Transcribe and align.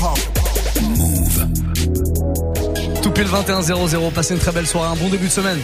Move. 0.00 1.48
Tout 3.02 3.10
pile 3.10 3.24
21 3.24 3.62
00. 3.62 4.10
Passez 4.14 4.34
une 4.34 4.40
très 4.40 4.52
belle 4.52 4.66
soirée, 4.66 4.92
un 4.92 4.96
bon 4.96 5.08
début 5.08 5.26
de 5.26 5.32
semaine. 5.32 5.58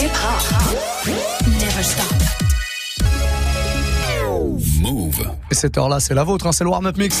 Hip 0.00 0.10
hop. 0.10 1.08
Never 1.46 1.82
stop. 1.82 2.12
Move. 4.80 5.30
Et 5.50 5.54
cette 5.54 5.78
heure-là, 5.78 6.00
c'est 6.00 6.14
la 6.14 6.24
vôtre, 6.24 6.46
hein, 6.48 6.52
c'est 6.52 6.64
le 6.64 6.70
warm-up 6.70 6.96
mix. 6.96 7.20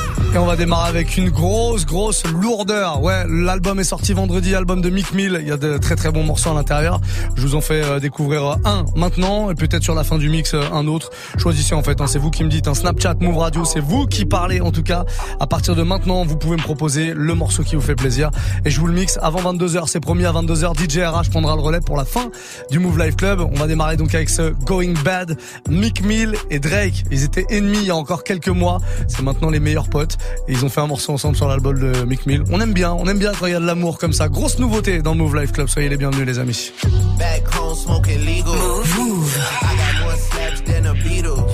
Et 0.33 0.37
on 0.37 0.45
va 0.45 0.55
démarrer 0.55 0.87
avec 0.87 1.17
une 1.17 1.29
grosse, 1.29 1.85
grosse 1.85 2.23
lourdeur. 2.25 3.03
Ouais, 3.03 3.25
l'album 3.27 3.81
est 3.81 3.83
sorti 3.83 4.13
vendredi, 4.13 4.55
album 4.55 4.81
de 4.81 4.89
Mick 4.89 5.13
Mill. 5.13 5.37
Il 5.41 5.47
y 5.49 5.51
a 5.51 5.57
de 5.57 5.77
très 5.77 5.97
très 5.97 6.09
bons 6.09 6.23
morceaux 6.23 6.51
à 6.51 6.53
l'intérieur. 6.53 7.01
Je 7.35 7.41
vous 7.41 7.55
en 7.55 7.59
fais 7.59 7.83
euh, 7.83 7.99
découvrir 7.99 8.57
un 8.63 8.85
maintenant 8.95 9.51
et 9.51 9.55
peut-être 9.55 9.83
sur 9.83 9.93
la 9.93 10.05
fin 10.05 10.17
du 10.17 10.29
mix 10.29 10.53
euh, 10.53 10.61
un 10.71 10.87
autre. 10.87 11.09
Choisissez 11.37 11.75
en 11.75 11.83
fait, 11.83 11.99
hein, 11.99 12.07
c'est 12.07 12.17
vous 12.17 12.31
qui 12.31 12.45
me 12.45 12.49
dites. 12.49 12.73
Snapchat, 12.73 13.15
Move 13.19 13.39
Radio, 13.39 13.65
c'est 13.65 13.81
vous 13.81 14.05
qui 14.05 14.23
parlez 14.23 14.61
en 14.61 14.71
tout 14.71 14.83
cas. 14.83 15.03
À 15.41 15.47
partir 15.47 15.75
de 15.75 15.83
maintenant, 15.83 16.23
vous 16.23 16.37
pouvez 16.37 16.55
me 16.55 16.61
proposer 16.61 17.13
le 17.13 17.35
morceau 17.35 17.63
qui 17.63 17.75
vous 17.75 17.81
fait 17.81 17.95
plaisir 17.95 18.31
et 18.63 18.69
je 18.69 18.79
vous 18.79 18.87
le 18.87 18.93
mixe 18.93 19.19
avant 19.21 19.51
22h. 19.51 19.87
C'est 19.87 19.99
promis 19.99 20.23
à 20.23 20.31
22h. 20.31 20.79
DJ 20.79 20.99
RH 20.99 21.29
prendra 21.29 21.57
le 21.57 21.61
relais 21.61 21.81
pour 21.81 21.97
la 21.97 22.05
fin 22.05 22.31
du 22.69 22.79
Move 22.79 22.97
Live 22.97 23.17
Club. 23.17 23.41
On 23.41 23.59
va 23.59 23.67
démarrer 23.67 23.97
donc 23.97 24.15
avec 24.15 24.29
ce 24.29 24.53
Going 24.63 24.93
Bad, 25.03 25.37
Mick 25.69 26.05
Mill 26.05 26.35
et 26.49 26.59
Drake. 26.59 27.03
Ils 27.11 27.25
étaient 27.25 27.45
ennemis 27.49 27.79
il 27.79 27.87
y 27.87 27.91
a 27.91 27.97
encore 27.97 28.23
quelques 28.23 28.47
mois. 28.47 28.77
C'est 29.09 29.23
maintenant 29.23 29.49
les 29.49 29.59
meilleurs 29.59 29.89
potes. 29.89 30.17
Et 30.47 30.53
ils 30.53 30.65
ont 30.65 30.69
fait 30.69 30.81
un 30.81 30.87
morceau 30.87 31.13
ensemble 31.13 31.35
sur 31.35 31.47
l'album 31.47 31.77
de 31.77 32.03
Mick 32.05 32.25
Mill. 32.25 32.43
On 32.51 32.59
aime 32.59 32.73
bien, 32.73 32.93
on 32.93 33.05
aime 33.07 33.19
bien 33.19 33.31
quand 33.37 33.45
il 33.47 33.53
y 33.53 33.55
a 33.55 33.59
de 33.59 33.65
l'amour 33.65 33.97
comme 33.97 34.13
ça. 34.13 34.29
Grosse 34.29 34.59
nouveauté 34.59 35.01
dans 35.01 35.11
le 35.11 35.17
Move 35.17 35.35
Life 35.35 35.51
Club. 35.51 35.67
Soyez 35.67 35.89
les 35.89 35.97
bienvenus 35.97 36.25
les 36.25 36.39
amis. 36.39 36.71
Back 37.17 37.43
home 37.55 37.75
smoking 37.75 38.25
legal. 38.25 38.53
Move. 38.97 39.37
I 39.61 39.75
got 39.75 40.03
more 40.03 40.15
slaps 40.15 40.61
than 40.61 40.83
the 40.83 40.93
Beatles. 41.03 41.51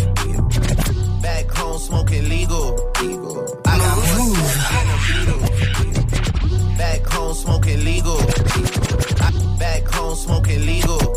Back 1.22 1.50
home 1.52 1.80
smoking 1.80 2.30
legal. 2.30 2.76
I 3.66 3.78
got 3.78 3.96
more 3.96 4.06
slaps 4.06 4.70
than 4.70 4.88
the 4.88 4.98
Beatles. 5.08 6.78
Back 6.78 7.06
home 7.08 7.34
smoking 7.34 7.84
legal. 7.84 8.18
Back 9.58 9.88
home 9.88 10.16
smoking 10.16 10.66
legal. 10.66 11.17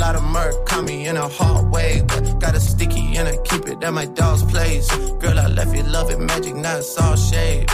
Lot 0.00 0.16
of 0.16 0.22
murk 0.22 0.64
caught 0.64 0.84
me 0.84 1.06
in 1.06 1.18
a 1.18 1.28
hard 1.28 1.70
way. 1.70 2.02
But 2.08 2.40
got 2.40 2.54
a 2.54 2.60
sticky 2.60 3.18
and 3.18 3.28
I 3.28 3.36
keep 3.44 3.68
it 3.68 3.84
at 3.84 3.92
my 3.92 4.06
dog's 4.06 4.42
place. 4.42 4.90
Girl, 5.20 5.38
I 5.38 5.46
left 5.46 5.76
you 5.76 5.82
love 5.82 6.10
it 6.10 6.18
magic, 6.18 6.54
not 6.56 6.78
it's 6.78 6.98
all 6.98 7.16
shade. 7.16 7.68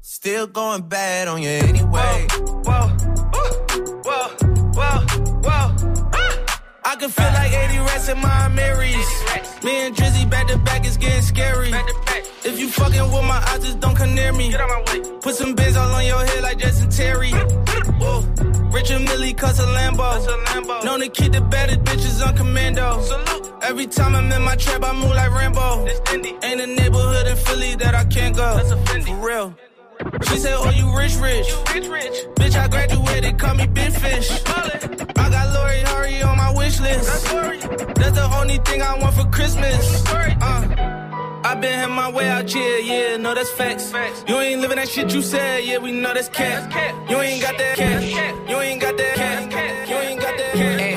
Still 0.00 0.46
going 0.46 0.82
bad 0.82 1.26
on 1.26 1.42
you 1.42 1.48
anyway. 1.48 2.28
Whoa, 2.30 2.86
whoa, 3.32 3.48
whoa, 4.06 4.28
whoa. 4.78 4.98
whoa. 5.42 5.66
Ah. 6.14 6.60
I 6.84 6.96
can 7.00 7.10
feel 7.10 7.32
like 7.34 7.52
80 7.52 7.78
rats 7.78 8.08
in 8.08 8.18
my 8.20 8.46
Marys. 8.46 9.10
Me 9.64 9.86
and 9.86 9.96
Drizzy 9.96 10.30
back 10.30 10.46
to 10.48 10.58
back 10.58 10.86
is 10.86 10.96
getting 10.96 11.22
scary. 11.22 11.72
If 12.44 12.60
you 12.60 12.68
fucking 12.68 13.10
with 13.12 13.24
my 13.24 13.42
eyes, 13.48 13.64
just 13.64 13.80
don't 13.80 13.96
come 13.96 14.14
near 14.14 14.32
me. 14.32 14.52
Get 14.52 14.60
out 14.60 14.68
my 14.68 14.92
way. 14.92 15.18
Put 15.20 15.34
some 15.34 15.56
bins 15.56 15.76
all 15.76 15.90
on 15.90 16.06
your 16.06 16.24
head 16.24 16.44
like 16.44 16.58
Jason 16.58 16.90
Terry. 16.90 17.32
Whoa. 18.72 18.78
Richard 18.78 19.02
Mille 19.02 19.34
cuss 19.34 19.58
a 19.58 19.66
Lambo. 19.66 20.26
Lambo. 20.46 20.84
Known 20.84 21.00
to 21.00 21.08
keep 21.08 21.32
the 21.32 21.40
baddest 21.40 21.80
bitches 21.80 22.26
on 22.26 22.36
commando. 22.36 23.00
Salute. 23.02 23.52
Every 23.62 23.86
time 23.86 24.14
I'm 24.14 24.30
in 24.32 24.42
my 24.42 24.56
trap, 24.56 24.82
I 24.84 24.92
move 24.92 25.10
like 25.10 25.30
Rambo. 25.30 25.86
Ain't 26.42 26.60
a 26.60 26.66
neighborhood 26.66 27.26
in 27.26 27.36
Philly 27.36 27.74
that 27.76 27.94
I 27.94 28.04
can't 28.04 28.34
go. 28.34 28.56
That's 28.56 28.70
a 28.70 28.76
Fendi. 28.76 29.06
For 29.06 29.26
real. 29.26 29.54
She 30.28 30.36
said, 30.38 30.54
Oh, 30.56 30.70
you 30.70 30.96
rich, 30.96 31.14
rich. 31.16 31.46
Rich, 31.74 31.86
rich. 31.88 32.24
Bitch, 32.34 32.56
I 32.56 32.66
graduated, 32.68 33.38
call 33.38 33.54
me 33.54 33.66
Big 33.66 33.92
Fish. 33.92 34.30
I 34.46 35.30
got 35.30 35.54
Lori 35.54 35.80
Harvey 35.82 36.22
on 36.22 36.36
my 36.36 36.52
wish 36.54 36.80
list. 36.80 37.24
That's 37.94 38.16
the 38.16 38.28
only 38.40 38.58
thing 38.58 38.82
I 38.82 38.98
want 38.98 39.14
for 39.14 39.26
Christmas. 39.26 40.04
Uh, 40.10 41.01
I 41.44 41.56
been 41.56 41.72
had 41.72 41.90
my 41.90 42.08
way 42.10 42.28
out 42.28 42.48
here, 42.48 42.78
yeah, 42.78 43.16
no, 43.16 43.34
that's 43.34 43.50
facts. 43.50 43.90
Facts. 43.90 44.24
You 44.28 44.38
ain't 44.38 44.60
living 44.60 44.76
that 44.76 44.88
shit 44.88 45.12
you 45.12 45.22
said, 45.22 45.64
yeah, 45.64 45.78
we 45.78 45.90
know 45.90 46.14
that's 46.14 46.28
cat. 46.28 46.70
Cat. 46.70 46.94
You 47.10 47.20
ain't 47.20 47.42
got 47.42 47.58
that 47.58 47.76
cat. 47.76 48.02
cat. 48.02 48.48
You 48.48 48.60
ain't 48.60 48.80
got 48.80 48.96
that 48.96 49.14
cat. 49.16 49.50
cat. 49.50 49.88
You 49.88 49.96
ain't 49.96 50.20
got 50.20 50.36
that 50.36 50.54
Hey, 50.54 50.96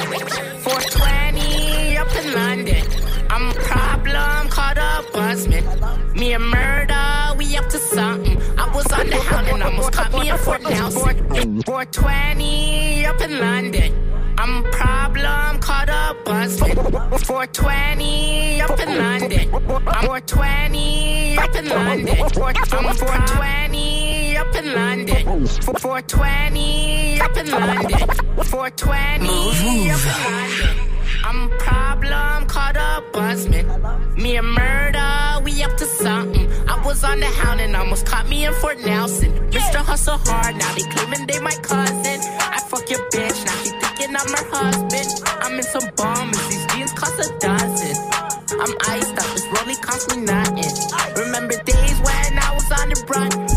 420 0.59 1.97
up 1.97 2.15
in 2.15 2.33
London. 2.33 2.83
I'm 3.31 3.49
a 3.49 3.53
problem, 3.55 4.49
called 4.49 4.77
a 4.77 5.03
buzzman. 5.11 6.15
Me 6.15 6.33
and 6.33 6.43
murder, 6.43 7.37
we 7.37 7.57
up 7.57 7.67
to 7.69 7.79
something. 7.79 8.39
I 8.57 8.71
was 8.75 8.85
on 8.93 9.09
the 9.09 9.17
hound 9.17 9.47
and 9.47 9.63
almost 9.63 9.93
caught 9.93 10.13
me 10.13 10.29
in 10.29 10.37
Fort 10.37 10.61
Nelson. 10.61 11.63
420 11.63 13.05
up 13.07 13.19
in 13.21 13.39
London. 13.39 14.04
420 16.75 18.61
up 18.61 18.79
in 18.79 18.97
London. 18.97 19.53
I'm 19.53 19.63
420 19.63 21.37
up 21.37 21.55
in 21.55 21.69
London. 21.69 22.19
I'm 22.19 22.29
420 22.29 24.37
up 24.37 24.55
in 24.55 24.73
London. 24.73 25.47
420 25.47 27.21
up 27.21 27.37
in 27.37 27.49
London. 27.51 27.99
420 28.43 29.89
up 29.89 29.99
in 30.01 30.23
London. 30.23 30.77
I'm 31.23 31.49
a 31.49 31.57
problem, 31.57 32.45
called 32.47 32.75
a 32.75 33.01
buzzman. 33.13 34.17
Me 34.17 34.35
and 34.35 34.47
murder, 34.47 35.39
we 35.45 35.63
up 35.63 35.77
to 35.77 35.85
something. 35.85 36.34
Was 36.95 37.03
on 37.03 37.19
the 37.19 37.25
hound 37.25 37.59
and 37.59 37.75
almost 37.75 38.05
caught 38.05 38.29
me 38.29 38.45
in 38.45 38.53
Fort 38.53 38.79
Nelson. 38.79 39.29
Mr. 39.51 39.83
Hustle 39.83 40.17
Hard, 40.17 40.55
now 40.55 40.73
they 40.75 40.83
claiming 40.83 41.27
they 41.27 41.39
my 41.39 41.51
cousin. 41.51 42.21
I 42.39 42.61
fuck 42.69 42.89
your 42.89 43.03
bitch, 43.11 43.35
now 43.43 43.51
she 43.63 43.71
thinking 43.83 44.15
I'm 44.15 44.31
her 44.31 44.45
husband. 44.47 45.09
I'm 45.43 45.57
in 45.57 45.63
some 45.63 45.91
bombers, 45.97 46.47
these 46.47 46.65
jeans 46.67 46.93
cost 46.93 47.19
a 47.19 47.37
dozen. 47.39 47.97
I'm 48.63 48.73
iced 48.87 49.11
up, 49.11 49.27
this 49.35 49.43
rollie 49.51 49.81
cost 49.81 50.15
me 50.15 50.23
nothing. 50.23 50.71
Remember 51.19 51.61
days 51.63 51.99
when 51.99 52.39
I 52.39 52.55
was 52.55 52.71
on 52.71 52.87
the 52.87 53.03
run. 53.11 53.54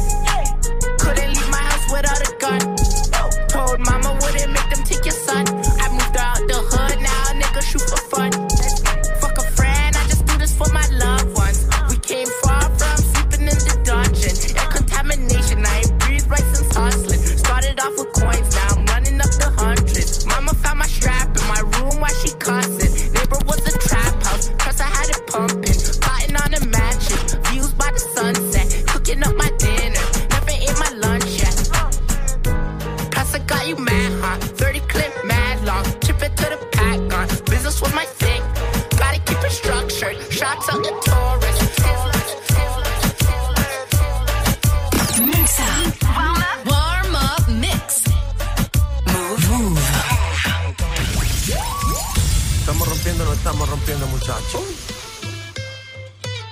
Estamos 53.38 53.68
rompiendo, 53.68 54.06
muchachos. 54.08 54.62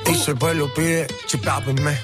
Y 0.07 0.15
si 0.15 0.31
el 0.31 0.39
pueblo 0.39 0.73
pide, 0.73 1.07
chipápenme. 1.27 1.99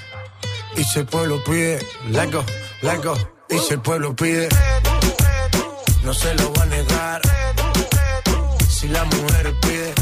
Y 0.75 0.83
si 0.83 0.99
el 0.99 1.05
pueblo 1.05 1.41
pide, 1.43 1.79
let 2.09 2.29
go, 2.31 2.43
let 2.81 3.01
go. 3.01 3.15
Y 3.49 3.57
si 3.59 3.73
el 3.73 3.81
pueblo 3.81 4.13
pide, 4.15 4.49
no 6.03 6.13
se 6.13 6.35
lo 6.35 6.53
va 6.53 6.63
a 6.63 6.65
negar. 6.65 7.21
Si 8.69 8.87
la 8.89 9.05
mujer 9.05 9.55
pide, 9.61 9.93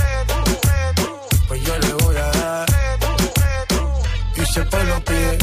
pues 1.48 1.64
yo 1.64 1.78
le 1.78 1.94
voy 1.94 2.16
a 2.18 2.32
dar. 2.32 2.70
Y 4.36 4.46
si 4.46 4.60
el 4.60 4.68
pueblo 4.68 5.04
pide, 5.06 5.38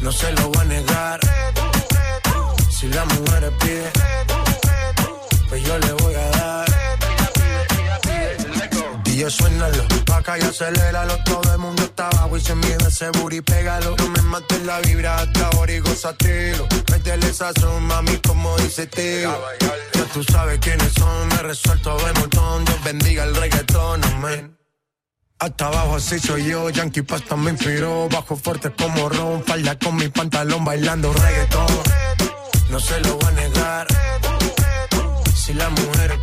no 0.00 0.12
se 0.12 0.32
lo 0.32 0.52
va 0.52 0.62
a 0.62 0.64
negar. 0.64 1.20
Si 2.70 2.86
la 2.88 3.04
mujer 3.04 3.52
pide, 3.58 3.90
pues 5.48 5.62
yo 5.64 5.76
le 5.78 5.86
voy 5.86 5.92
a 5.92 5.94
dar. 5.94 5.99
DJ 9.30 9.36
suénalo, 9.36 9.84
acá 10.14 10.38
y 10.38 10.42
aceléralo 10.42 11.16
Todo 11.24 11.52
el 11.52 11.58
mundo 11.58 11.82
está 11.82 12.08
abajo 12.08 12.36
y 12.36 12.40
se 12.40 12.54
miedo 12.54 12.88
ese 12.88 13.10
booty, 13.10 13.40
pégalo. 13.40 13.94
No 13.96 14.08
me 14.08 14.22
mates 14.22 14.62
la 14.64 14.80
vibra 14.80 15.18
hasta 15.18 15.46
ahora 15.48 15.72
y 15.72 15.78
gozatelo 15.78 16.66
Métele 16.90 17.32
sazón, 17.32 17.84
mami, 17.84 18.16
como 18.26 18.56
dice 18.58 18.86
tío 18.86 19.32
Ya 19.92 20.04
tú 20.12 20.22
sabes 20.24 20.58
quiénes 20.60 20.92
son, 20.92 21.28
me 21.28 21.36
resuelto 21.42 21.96
de 21.98 22.12
montón. 22.20 22.64
Dios 22.64 22.84
bendiga 22.84 23.24
el 23.24 23.34
reggaetón, 23.34 24.04
amén. 24.04 24.56
Hasta 25.38 25.66
abajo 25.66 25.96
así 25.96 26.18
soy 26.18 26.44
yo, 26.44 26.68
Yankee 26.68 27.00
Pasta 27.00 27.34
me 27.34 27.52
inspiró 27.52 28.10
Bajo 28.10 28.36
fuerte 28.36 28.70
como 28.72 29.08
ron, 29.08 29.42
falda 29.44 29.78
con 29.78 29.96
mi 29.96 30.08
pantalón 30.08 30.64
bailando 30.64 31.12
reggaetón. 31.12 31.66
No 32.70 32.80
se 32.80 33.00
lo 33.00 33.16
voy 33.16 33.28
a 33.28 33.30
negar. 33.32 33.86
Si 35.34 35.54
la 35.54 35.68
mujer 35.70 36.18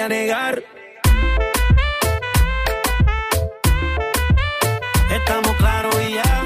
voy 0.00 0.06
a 0.06 0.08
negar. 0.08 0.62
Estamos 5.14 5.54
claros 5.56 5.94
y 6.00 6.14
ya. 6.14 6.44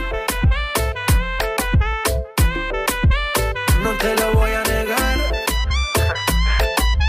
No 3.82 3.90
te 3.98 4.16
lo 4.16 4.32
voy 4.32 4.50
a 4.50 4.62
negar. 4.64 5.18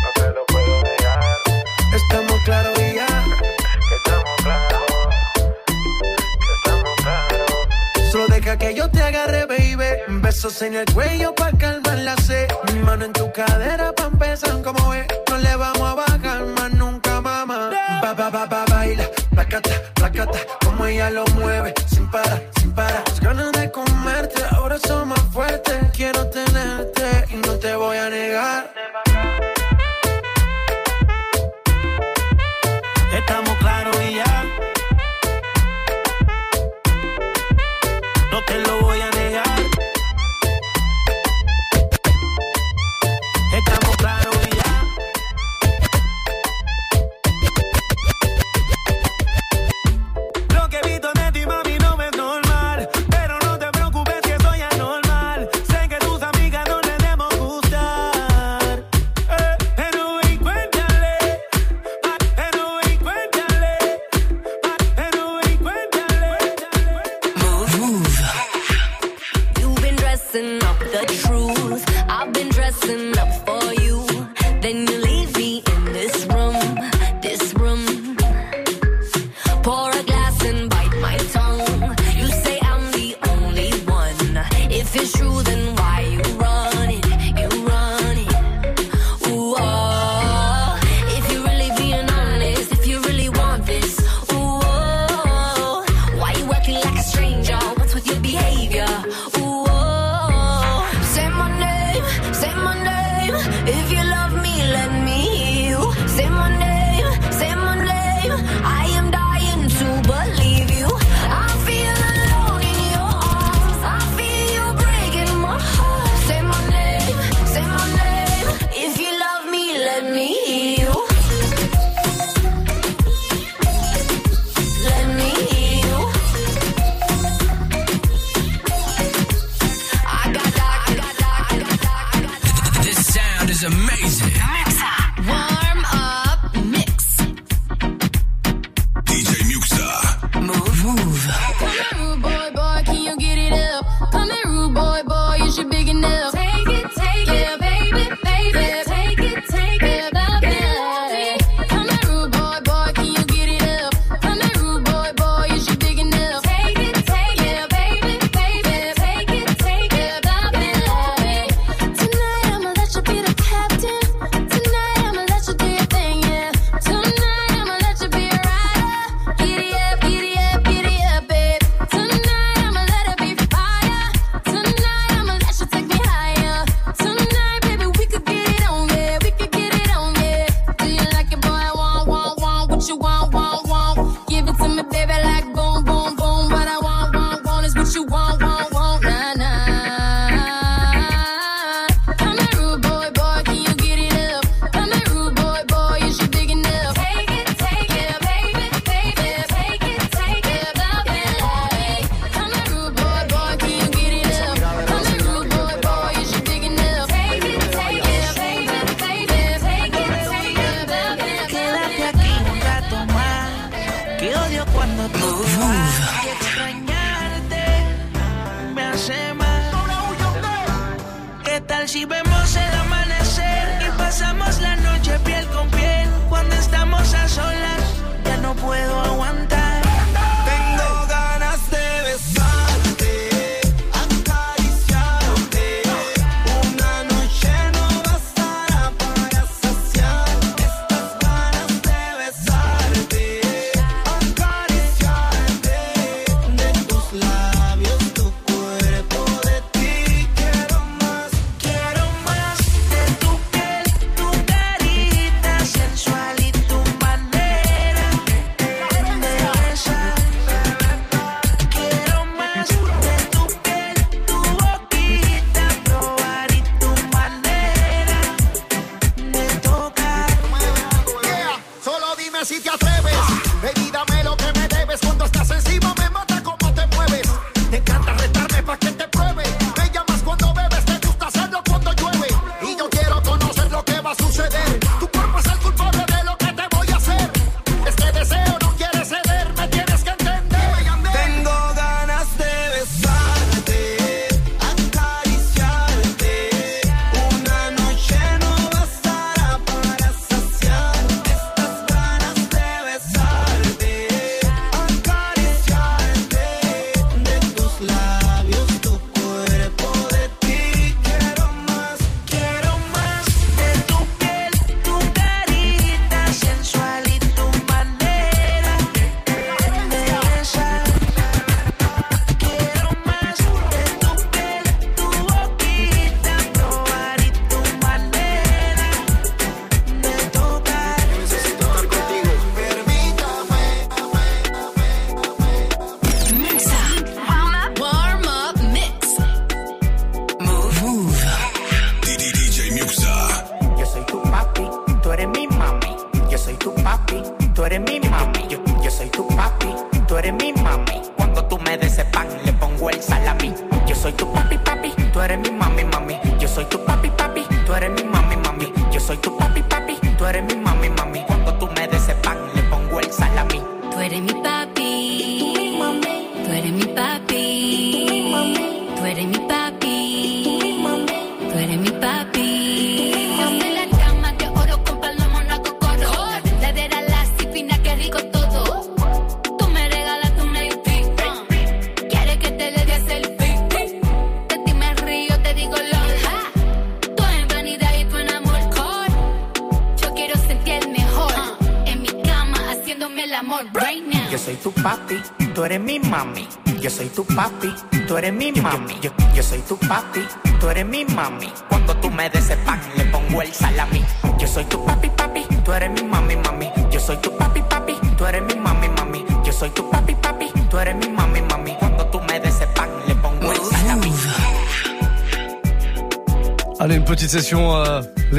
No 0.04 0.10
te 0.14 0.30
lo 0.34 0.46
puedo 0.46 0.82
negar, 0.84 1.24
Estamos 1.96 2.40
claros 2.44 2.80
y 2.80 2.94
ya. 2.94 3.08
estamos 3.98 4.36
claros. 4.44 4.84
Estamos 6.56 6.96
claros. 7.02 8.12
Solo 8.12 8.28
deja 8.28 8.58
que 8.58 8.76
yo 8.76 8.90
te 8.92 9.02
agarre, 9.02 9.46
baby. 9.48 9.76
Besos 10.22 10.62
en 10.62 10.76
el 10.76 10.86
cuello 10.94 11.34
pa' 11.34 11.52
calmar 11.58 11.98
la 12.00 12.16
sed. 12.18 12.48
Mi 12.74 12.80
mano 12.82 13.06
en 13.06 13.14
tu 13.14 13.32
cadera 13.32 13.85
Placata, 19.56 19.94
placata. 19.94 20.40
Como 20.66 20.86
ella 20.86 21.10
lo 21.12 21.26
mueve. 21.28 21.45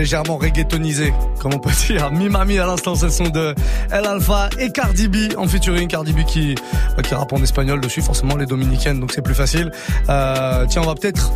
légèrement 0.07 0.37
reggaetonisé, 0.37 1.13
comme 1.41 1.55
on 1.55 1.59
peut 1.59 1.73
dire. 1.89 2.13
Mimami 2.13 2.61
à 2.61 2.67
l'instant, 2.67 2.95
c'est 2.95 3.07
le 3.07 3.11
son 3.11 3.29
de 3.29 3.57
El 3.91 4.07
Alpha 4.07 4.51
et 4.57 4.71
Cardi 4.71 5.09
B 5.09 5.37
en 5.37 5.49
featuring. 5.49 5.89
Cardi 5.89 6.13
B 6.13 6.25
qui, 6.25 6.55
bah, 6.97 7.03
qui 7.03 7.13
rappe 7.13 7.33
en 7.33 7.43
espagnol 7.43 7.81
dessus, 7.81 8.03
forcément 8.03 8.37
les 8.37 8.47
dominicaines, 8.47 9.01
donc 9.01 9.11
c'est 9.13 9.21
plus 9.21 9.35
facile. 9.35 9.73
Euh, 10.09 10.65
tiens, 10.69 10.83
on 10.83 10.87
va 10.87 10.95
peut-être 10.95 11.33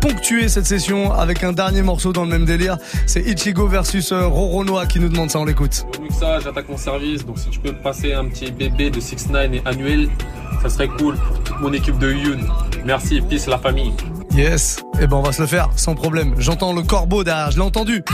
ponctuer 0.00 0.48
cette 0.48 0.66
session 0.66 1.12
avec 1.12 1.42
un 1.42 1.52
dernier 1.52 1.82
morceau 1.82 2.12
dans 2.12 2.22
le 2.22 2.30
même 2.30 2.44
délire. 2.44 2.76
C'est 3.06 3.22
Ichigo 3.22 3.66
versus 3.66 4.12
euh, 4.12 4.28
Roronoa 4.28 4.86
qui 4.86 5.00
nous 5.00 5.08
demande 5.08 5.32
ça, 5.32 5.40
on 5.40 5.44
l'écoute. 5.44 5.84
J'attaque 6.20 6.68
mon 6.68 6.76
service, 6.76 7.26
donc 7.26 7.40
si 7.40 7.50
tu 7.50 7.58
peux 7.58 7.72
passer 7.72 8.12
un 8.12 8.26
petit 8.26 8.52
bébé 8.52 8.90
de 8.90 9.00
6 9.00 9.30
9 9.30 9.52
et 9.52 9.62
annuel, 9.64 10.08
ça 10.62 10.68
serait 10.68 10.86
cool 10.86 11.16
pour 11.16 11.42
toute 11.42 11.60
mon 11.60 11.72
équipe 11.72 11.98
de 11.98 12.12
Yoon. 12.12 12.38
Merci, 12.84 13.20
peace 13.20 13.48
la 13.48 13.58
famille. 13.58 13.92
Yes. 14.36 14.84
Eh 15.00 15.06
ben, 15.06 15.16
on 15.16 15.22
va 15.22 15.32
se 15.32 15.40
le 15.40 15.48
faire, 15.48 15.70
sans 15.76 15.94
problème. 15.94 16.34
J'entends 16.36 16.74
le 16.74 16.82
corbeau 16.82 17.24
derrière, 17.24 17.50
je 17.50 17.56
l'ai 17.56 17.62
entendu. 17.62 18.04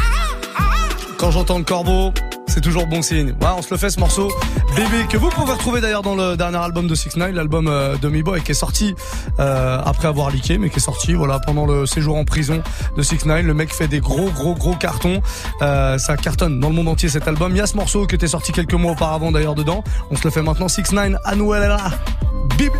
Quand 1.19 1.33
j'entends 1.33 1.59
le 1.59 1.64
corbeau, 1.64 2.12
c'est 2.47 2.61
toujours 2.61 2.87
bon 2.87 3.02
signe. 3.02 3.35
Voilà, 3.41 3.57
on 3.57 3.62
se 3.62 3.75
le 3.75 3.76
fait 3.76 3.91
ce 3.91 3.99
morceau. 3.99 4.31
Bébé, 4.76 5.05
que 5.11 5.17
vous 5.17 5.31
pouvez 5.31 5.52
retrouver 5.52 5.81
d'ailleurs 5.81 6.02
dans 6.02 6.14
le 6.14 6.37
dernier 6.37 6.59
album 6.59 6.87
de 6.87 6.95
Six 6.95 7.17
Nine, 7.17 7.33
l'album 7.33 7.67
euh, 7.67 7.97
de 7.97 8.09
Mi 8.09 8.23
Boy, 8.23 8.41
qui 8.41 8.52
est 8.52 8.55
sorti 8.55 8.95
euh, 9.41 9.83
après 9.85 10.07
avoir 10.07 10.31
liqué, 10.31 10.59
mais 10.59 10.71
qui 10.71 10.76
est 10.76 10.81
sorti 10.81 11.12
voilà 11.12 11.41
pendant 11.41 11.67
le 11.67 11.87
séjour 11.87 12.17
en 12.17 12.25
prison 12.25 12.62
de 12.97 13.02
Six 13.02 13.26
Nine. 13.26 13.45
Le 13.45 13.55
mec 13.55 13.75
fait 13.75 13.88
des 13.88 13.99
gros, 13.99 14.31
gros, 14.31 14.55
gros 14.55 14.76
cartons. 14.76 15.23
Euh, 15.61 15.99
ça 15.99 16.17
cartonne 16.17 16.61
dans 16.61 16.69
le 16.69 16.75
monde 16.76 16.87
entier 16.87 17.09
cet 17.09 17.26
album. 17.26 17.50
Il 17.50 17.59
y 17.59 17.62
a 17.62 17.67
ce 17.67 17.76
morceau 17.76 18.07
qui 18.07 18.14
était 18.14 18.29
sorti 18.29 18.52
quelques 18.52 18.75
mois 18.75 18.93
auparavant 18.93 19.33
d'ailleurs 19.33 19.57
dedans. 19.57 19.83
On 20.12 20.17
se 20.17 20.23
le 20.23 20.31
fait 20.31 20.43
maintenant. 20.43 20.69
Six 20.69 20.93
Nine, 20.93 21.19
là, 21.25 21.91
bip. 22.57 22.73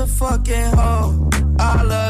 A 0.00 0.06
fucking 0.06 0.72
hoe. 0.76 1.28
I 1.58 1.82
love 1.82 2.09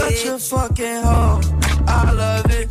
Such 0.00 0.24
a 0.26 0.38
fucking 0.38 1.02
hoe. 1.02 1.40
I 1.86 2.12
love 2.12 2.50
it. 2.60 2.68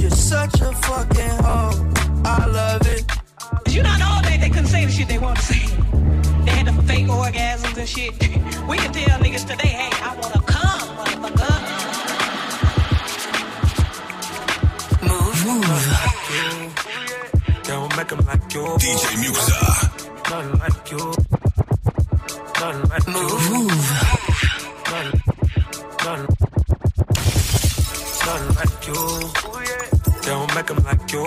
You're 0.00 0.10
such 0.10 0.60
a 0.60 0.72
fucking 0.86 1.36
hoe. 1.44 1.92
I 2.24 2.46
love 2.46 2.86
it. 2.86 3.04
You 3.72 3.82
not 3.82 4.00
all 4.02 4.22
day 4.22 4.36
they 4.38 4.48
couldn't 4.48 4.66
say 4.66 4.84
the 4.86 4.92
shit 4.92 5.08
they 5.08 5.18
want 5.18 5.36
to 5.38 5.42
say. 5.44 5.66
They 6.44 6.50
had 6.52 6.66
the 6.66 6.82
fake 6.84 7.06
orgasms 7.06 7.76
and 7.76 7.88
shit. 7.88 8.12
We 8.68 8.76
can 8.78 8.92
tell 8.92 9.18
niggas 9.18 9.44
today, 9.46 9.68
hey, 9.80 9.90
I 10.08 10.14
wanna 10.20 10.40
come, 10.46 10.88
motherfucker. 10.96 11.58
Move, 15.08 15.38
move. 15.46 15.82
Don't 17.64 17.96
make 17.96 18.08
them 18.08 18.24
like 18.26 18.54
you. 18.54 18.64
DJ 18.82 19.04
Muxxa. 19.22 19.58
Nothing 20.30 20.58
like 20.62 20.90
you. 20.92 21.04
Nothing 22.60 22.88
like 22.90 23.06
Move, 23.08 23.42
you. 23.44 23.54
move. 23.58 23.68
Nothing, 23.68 24.21
nothing 28.32 28.56
like 28.56 28.86
you. 28.86 29.00
They 30.22 30.28
Don't 30.28 30.54
make 30.54 30.66
them 30.66 30.84
like 30.84 31.12
you. 31.12 31.24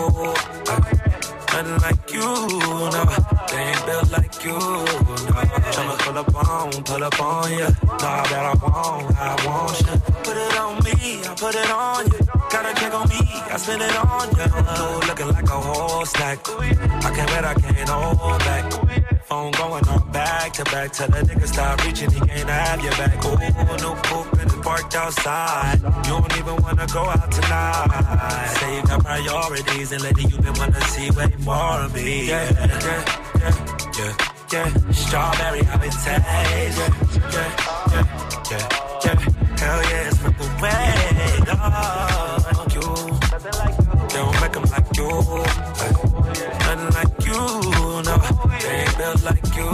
Nothing 1.51 1.79
like 1.85 2.11
you, 2.11 2.21
no. 2.21 3.05
They 3.49 3.61
ain't 3.61 3.85
built 3.85 4.11
like 4.11 4.43
you, 4.43 4.51
no. 4.51 5.41
Tryna 5.73 5.97
pull 5.99 6.17
up 6.17 6.35
on, 6.35 6.83
pull 6.83 7.03
up 7.03 7.21
on 7.21 7.51
ya. 7.51 7.69
Nah, 7.83 8.23
that 8.29 8.45
I 8.45 8.53
want, 8.63 9.17
I 9.17 9.45
want 9.45 9.81
ya. 9.81 9.93
Put 10.23 10.37
it 10.37 10.59
on 10.59 10.75
me, 10.83 11.21
I 11.23 11.35
put 11.35 11.55
it 11.55 11.71
on 11.71 12.05
you. 12.11 12.19
Got 12.49 12.65
a 12.65 12.73
check 12.79 12.93
on 12.93 13.09
me, 13.09 13.19
I 13.53 13.57
spend 13.57 13.81
it 13.81 13.95
on 13.97 14.27
you. 14.37 15.07
Looking 15.07 15.27
like 15.27 15.49
a 15.49 15.59
whole 15.61 16.05
snack. 16.05 16.39
I 16.49 17.11
can't 17.15 17.29
bet 17.29 17.45
I 17.45 17.53
can't 17.53 17.89
hold 17.89 18.39
back. 18.39 19.14
Phone 19.27 19.51
going 19.53 19.87
on 19.87 20.11
back 20.11 20.53
to 20.53 20.63
back. 20.65 20.91
Tell 20.93 21.07
the 21.07 21.17
nigga 21.17 21.47
stop 21.47 21.83
reaching, 21.83 22.11
he 22.11 22.19
can't 22.19 22.47
have 22.47 22.83
your 22.83 22.91
back. 22.91 23.25
Ooh, 23.25 23.77
no 23.81 23.95
poop 24.03 24.39
and 24.39 24.63
parked 24.63 24.95
outside. 24.95 25.81
You 25.81 26.11
don't 26.13 26.37
even 26.37 26.55
wanna 26.61 26.85
go 26.93 27.05
out 27.05 27.31
tonight. 27.31 28.55
Say 28.59 28.75
you 28.75 28.83
got 28.83 29.03
priorities 29.03 29.91
and 29.93 30.03
lady, 30.03 30.23
you 30.23 30.37
been 30.37 30.53
wanna 30.53 30.81
see 30.81 31.09
way 31.09 31.33
more 31.39 31.81
of 31.85 31.95
me. 31.95 32.27
Yeah, 32.27 32.51
yeah, 32.51 33.01
yeah, 33.39 33.53
yeah, 33.97 34.13
yeah. 34.53 34.91
Strawberry, 34.91 35.63
how 35.63 35.81
it 35.81 35.91
tastes. 35.91 36.05
Yeah, 36.05 36.85
yeah, 37.33 37.49
yeah, 37.91 38.05
yeah, 38.51 38.65
yeah. 39.05 39.17
Hell 39.57 39.81
yeah, 39.89 40.07
it's 40.07 40.17
purple 40.19 40.49
way. 40.61 41.41
Oh, 41.57 42.65
you. 42.75 42.87
Don't 44.09 44.35
make 44.39 44.55
'em 44.55 44.63
like 44.69 44.97
you. 44.97 45.09
Nothing 45.09 46.14
like 49.25 49.55
you. 49.57 49.65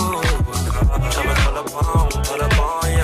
Tryna 1.12 1.36
pull 1.44 1.58
up 1.58 1.76
on, 1.76 2.24
pull 2.24 2.42
up 2.42 2.60
on 2.60 2.92
ya. 2.92 3.01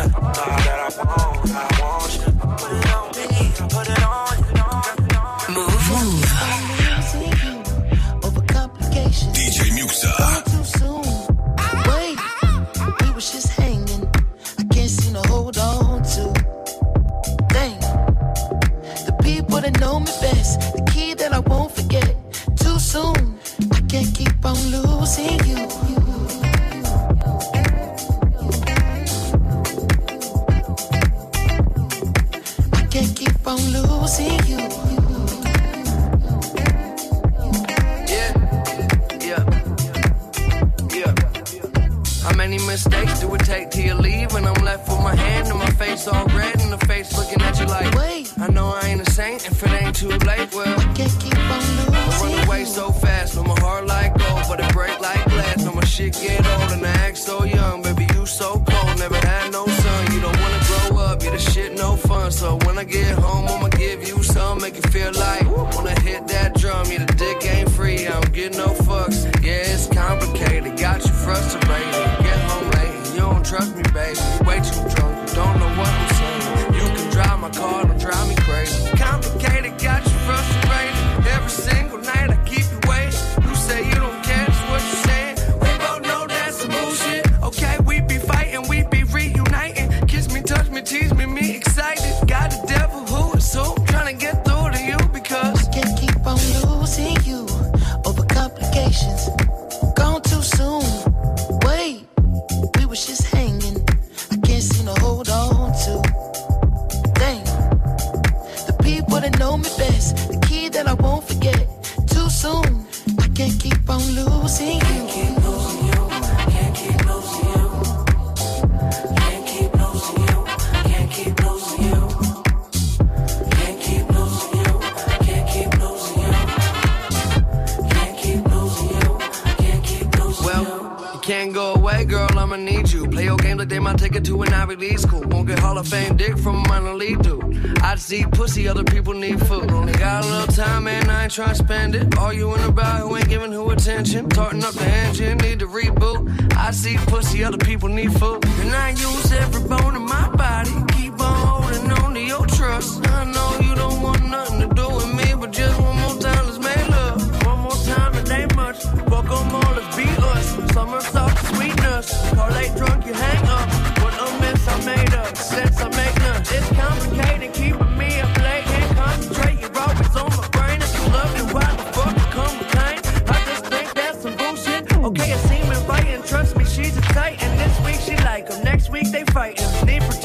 Might 133.88 133.98
take 133.98 134.16
it 134.16 134.26
to 134.26 134.42
an 134.42 134.54
Ivy 134.54 134.76
League 134.76 135.00
school. 135.00 135.22
Won't 135.30 135.48
get 135.48 135.60
Hall 135.60 135.78
of 135.78 135.88
Fame 135.88 136.18
dick 136.18 136.38
from 136.38 136.56
a 136.58 136.68
minor 136.68 136.94
league 136.94 137.22
dude. 137.22 137.80
I'd 137.82 138.00
see 138.00 138.26
pussy, 138.26 138.68
other 138.68 138.84
people 138.84 139.14
need 139.14 139.40
food. 139.48 139.72
Only 139.72 139.94
got 139.94 140.26
a 140.26 140.28
little 140.28 140.54
time, 140.54 140.84
man, 140.84 141.10
I 141.10 141.24
ain't 141.24 141.32
trying 141.32 141.56
to 141.56 141.56
spend 141.56 141.96
it. 141.96 142.18
All 142.18 142.34
you 142.34 142.48
Arguing 142.48 142.70
about 142.70 143.00
who 143.02 143.16
ain't 143.16 143.30
giving 143.30 143.52
who 143.54 143.70
attention. 143.70 144.30
Tarting 144.30 144.64
up 144.64 144.74
the 144.74 144.86
engine, 144.86 145.38
need 145.38 145.60
to 145.60 145.68
reboot. 145.68 146.20
I 146.58 146.72
see 146.72 146.98
pussy, 147.08 147.46
other 147.46 147.58
people 147.58 147.88
need 147.88 148.12
food. 148.12 148.46
And 148.62 148.76
I 148.76 148.90
use 148.90 149.32
every 149.32 149.64
bone 149.64 149.96
in 149.96 150.02
my 150.02 150.28
body. 150.36 150.72
Keep 150.96 151.22
on 151.22 151.48
holding 151.48 151.92
on 151.92 152.14
to 152.14 152.22
your 152.22 152.46
trust. 152.46 153.08
I 153.08 153.24
know 153.24 153.50
you 153.62 153.74
don't 153.76 154.02
want 154.02 154.22
nothing 154.26 154.68
to 154.68 154.76
do 154.76 154.77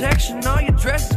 protection, 0.02 0.44
all 0.48 0.60
your 0.60 0.72
dress 0.72 1.12
is 1.12 1.16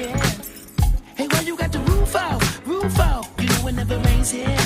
Hey, 0.00 1.26
why 1.28 1.40
you 1.40 1.56
got 1.56 1.72
the 1.72 1.78
roof 1.80 2.16
out, 2.16 2.42
roof 2.66 2.98
out? 2.98 3.26
You 3.38 3.48
know 3.48 3.68
it 3.68 3.72
never 3.72 3.98
rains 3.98 4.30
here. 4.30 4.56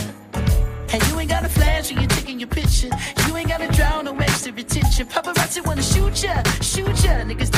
Hey, 0.89 1.01
you 1.09 1.19
ain't 1.19 1.29
got 1.29 1.45
a 1.45 1.49
flash 1.49 1.91
when 1.91 2.01
you're 2.03 2.09
taking 2.09 2.39
your 2.39 2.49
picture. 2.49 2.91
You 3.27 3.37
ain't 3.37 3.49
got 3.49 3.59
to 3.59 3.67
drown 3.69 4.05
no 4.05 4.17
extra 4.17 4.53
attention. 4.53 5.07
Paparazzi 5.09 5.67
wanna 5.67 5.83
shoot 5.83 6.23
ya, 6.23 6.41
shoot 6.61 7.05
ya. 7.05 7.25
Niggas 7.25 7.51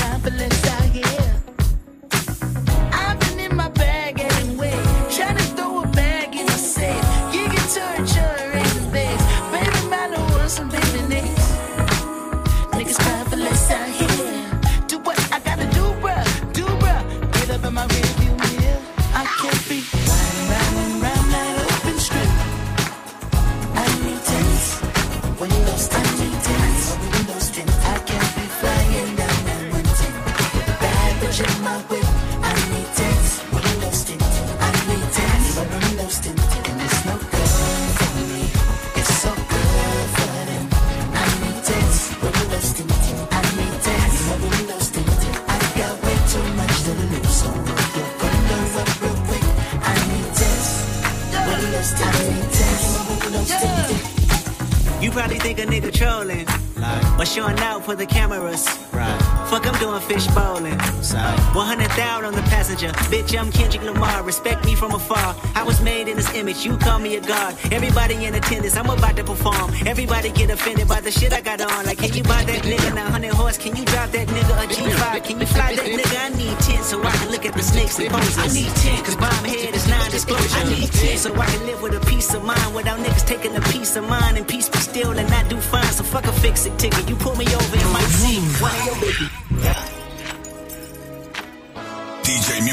Bitch, 62.76 63.38
I'm 63.38 63.50
Kendrick 63.50 63.82
Lamar. 63.82 64.22
Respect 64.22 64.66
me 64.66 64.74
from 64.74 64.92
afar. 64.92 65.34
I 65.54 65.62
was 65.62 65.80
made 65.80 66.08
in 66.08 66.16
this 66.16 66.32
image. 66.34 66.64
You 66.64 66.76
call 66.76 66.98
me 66.98 67.16
a 67.16 67.20
god. 67.22 67.56
Everybody 67.72 68.26
in 68.26 68.34
attendance. 68.34 68.76
I'm 68.76 68.90
about 68.90 69.16
to 69.16 69.24
perform. 69.24 69.72
Everybody 69.86 70.30
get 70.30 70.50
offended 70.50 70.86
by 70.86 71.00
the 71.00 71.10
shit 71.10 71.32
I 71.32 71.40
got 71.40 71.62
on. 71.62 71.86
Like, 71.86 71.98
can 71.98 72.12
you 72.12 72.22
buy 72.22 72.44
that 72.44 72.62
nigga 72.64 72.94
900 72.94 73.32
horse? 73.32 73.56
Can 73.56 73.76
you 73.76 73.84
drop 73.86 74.10
that 74.10 74.28
nigga 74.28 74.62
a 74.62 74.66
G5? 74.68 75.24
Can 75.24 75.40
you 75.40 75.46
fly 75.46 75.74
that 75.74 75.86
nigga? 75.86 76.18
I 76.20 76.28
need 76.36 76.58
10 76.58 76.82
so 76.82 77.02
I 77.02 77.12
can 77.12 77.30
look 77.30 77.46
at 77.46 77.54
the 77.54 77.62
snakes 77.62 77.98
and 77.98 78.10
poses. 78.10 78.38
I 78.38 78.48
need 78.52 78.74
10 78.76 79.04
cause 79.04 79.16
bomb 79.16 79.44
head 79.44 79.74
is 79.74 79.88
non-disclosure. 79.88 80.58
I 80.58 80.64
need 80.68 80.92
10 80.92 81.16
so 81.16 81.34
I 81.34 81.46
can 81.46 81.64
live 81.64 81.80
with 81.80 81.94
a 81.94 82.06
peace 82.06 82.34
of 82.34 82.44
mind 82.44 82.74
without 82.74 82.98
niggas 82.98 83.26
taking 83.26 83.56
a 83.56 83.60
piece 83.72 83.96
of 83.96 84.06
mine 84.06 84.36
and 84.36 84.46
peace 84.46 84.68
be 84.68 84.78
still 84.78 85.16
and 85.16 85.30
not 85.30 85.48
do 85.48 85.56
fine. 85.56 85.92
So 85.92 86.04
fuck 86.04 86.26
a 86.26 86.32
fix 86.32 86.66
it 86.66 86.78
ticket. 86.78 87.08
You 87.08 87.16
pull 87.16 87.36
me 87.36 87.46
over 87.46 87.76
in 87.76 87.90
my 87.90 88.02
seat. 88.02 88.42
Why 88.60 88.76
your 88.84 89.00
baby? 89.00 89.35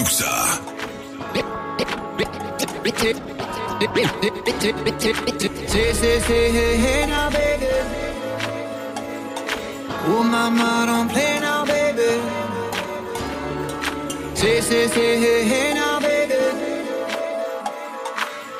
DJ 0.03 0.23
Muxa. 0.25 0.63
Say, 5.69 5.93
say, 5.93 6.19
say, 6.19 6.51
hey, 6.51 6.77
hey 6.77 7.05
now, 7.07 7.29
baby. 7.29 7.67
Oh, 10.05 10.23
mama, 10.23 10.85
don't 10.85 11.09
play 11.09 11.39
now, 11.39 11.65
baby. 11.65 12.21
Say, 14.35 14.61
say, 14.61 14.87
say, 14.87 15.19
hey, 15.19 15.45
hey 15.45 15.73
now, 15.73 15.99
baby. 15.99 16.33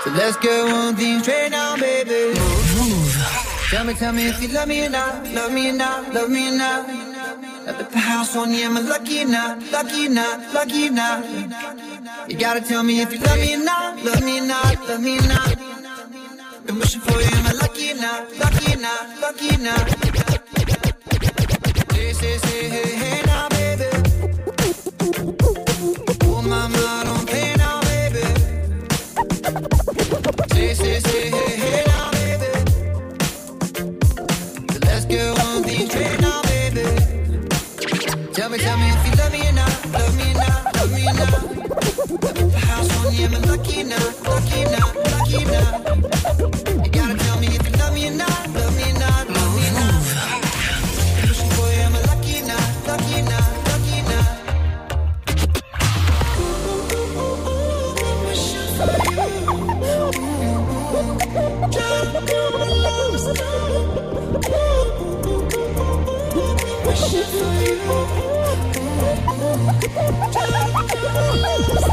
So 0.04 0.10
let's 0.12 0.38
get 0.38 0.66
one 0.66 0.96
thing 0.96 1.20
straight 1.22 1.52
now, 1.52 1.76
baby. 1.78 2.34
Tell 3.70 3.86
me, 3.86 3.94
tell 3.94 4.14
me 4.14 4.28
if 4.28 4.42
you 4.42 4.50
love 4.50 4.68
me 4.68 4.86
or 4.86 4.90
not, 4.90 5.28
love 5.30 5.52
me 5.52 5.70
or 5.70 5.74
not, 5.74 6.14
love 6.14 6.30
me 6.30 6.50
or 6.50 6.58
not. 6.58 7.13
At 7.66 7.92
the 7.92 7.98
house 7.98 8.36
on 8.36 8.54
you, 8.54 8.66
I'm 8.66 8.76
I 8.78 8.82
lucky 8.82 9.24
not, 9.24 9.64
lucky 9.72 10.10
not, 10.10 10.54
lucky 10.54 10.90
not? 10.90 11.24
You 12.30 12.38
gotta 12.38 12.60
tell 12.62 12.84
me 12.84 13.02
if 13.02 13.14
you 13.14 13.20
love 13.20 13.40
me 13.40 13.56
not, 13.56 14.04
love 14.04 14.22
me 14.22 14.40
not, 14.42 14.90
love 14.90 15.02
me 15.02 15.18
or 15.18 15.28
not. 15.28 15.56
Been 16.66 16.80
wishing 16.80 17.02
for 17.02 17.20
you, 17.22 17.28
am 17.28 17.46
I 17.48 17.54
lucky 17.54 17.94
not, 17.94 18.38
lucky 18.38 18.76
not, 18.82 19.22
lucky 19.22 19.56
or 19.56 19.60
not? 19.60 19.90
Say, 21.94 22.14
say, 22.14 22.38
say, 22.38 22.70
hey, 22.70 22.96
hey 22.96 23.23
am 43.24 43.32
lucky 43.44 43.84
now, 43.84 43.98
lucky 44.24 44.64
now, 44.66 44.92
lucky 45.12 45.46
now. 45.46 45.80
You 46.84 46.90
gotta 46.92 47.16
tell 47.18 47.40
me 47.40 47.48
if 47.48 47.64
you 47.68 47.74
love 47.78 47.94
me 47.94 48.08
or 48.08 48.12
not, 48.12 48.50
love 48.50 48.76
me 48.76 48.84
or 48.84 48.94
not, 49.00 49.30
love 49.30 49.56
me 49.56 49.68
or 49.68 49.72
not. 49.80 50.04
Boy, 51.56 51.74
am 51.86 51.96
I 51.96 51.98
lucky 52.02 52.42
now, 52.42 52.58
lucky 52.88 53.22
now, 53.22 53.48
lucky 53.70 54.02
now. 54.10 54.26
For 66.84 66.96
you. 67.12 67.24
For 67.24 67.48
you. 71.88 71.93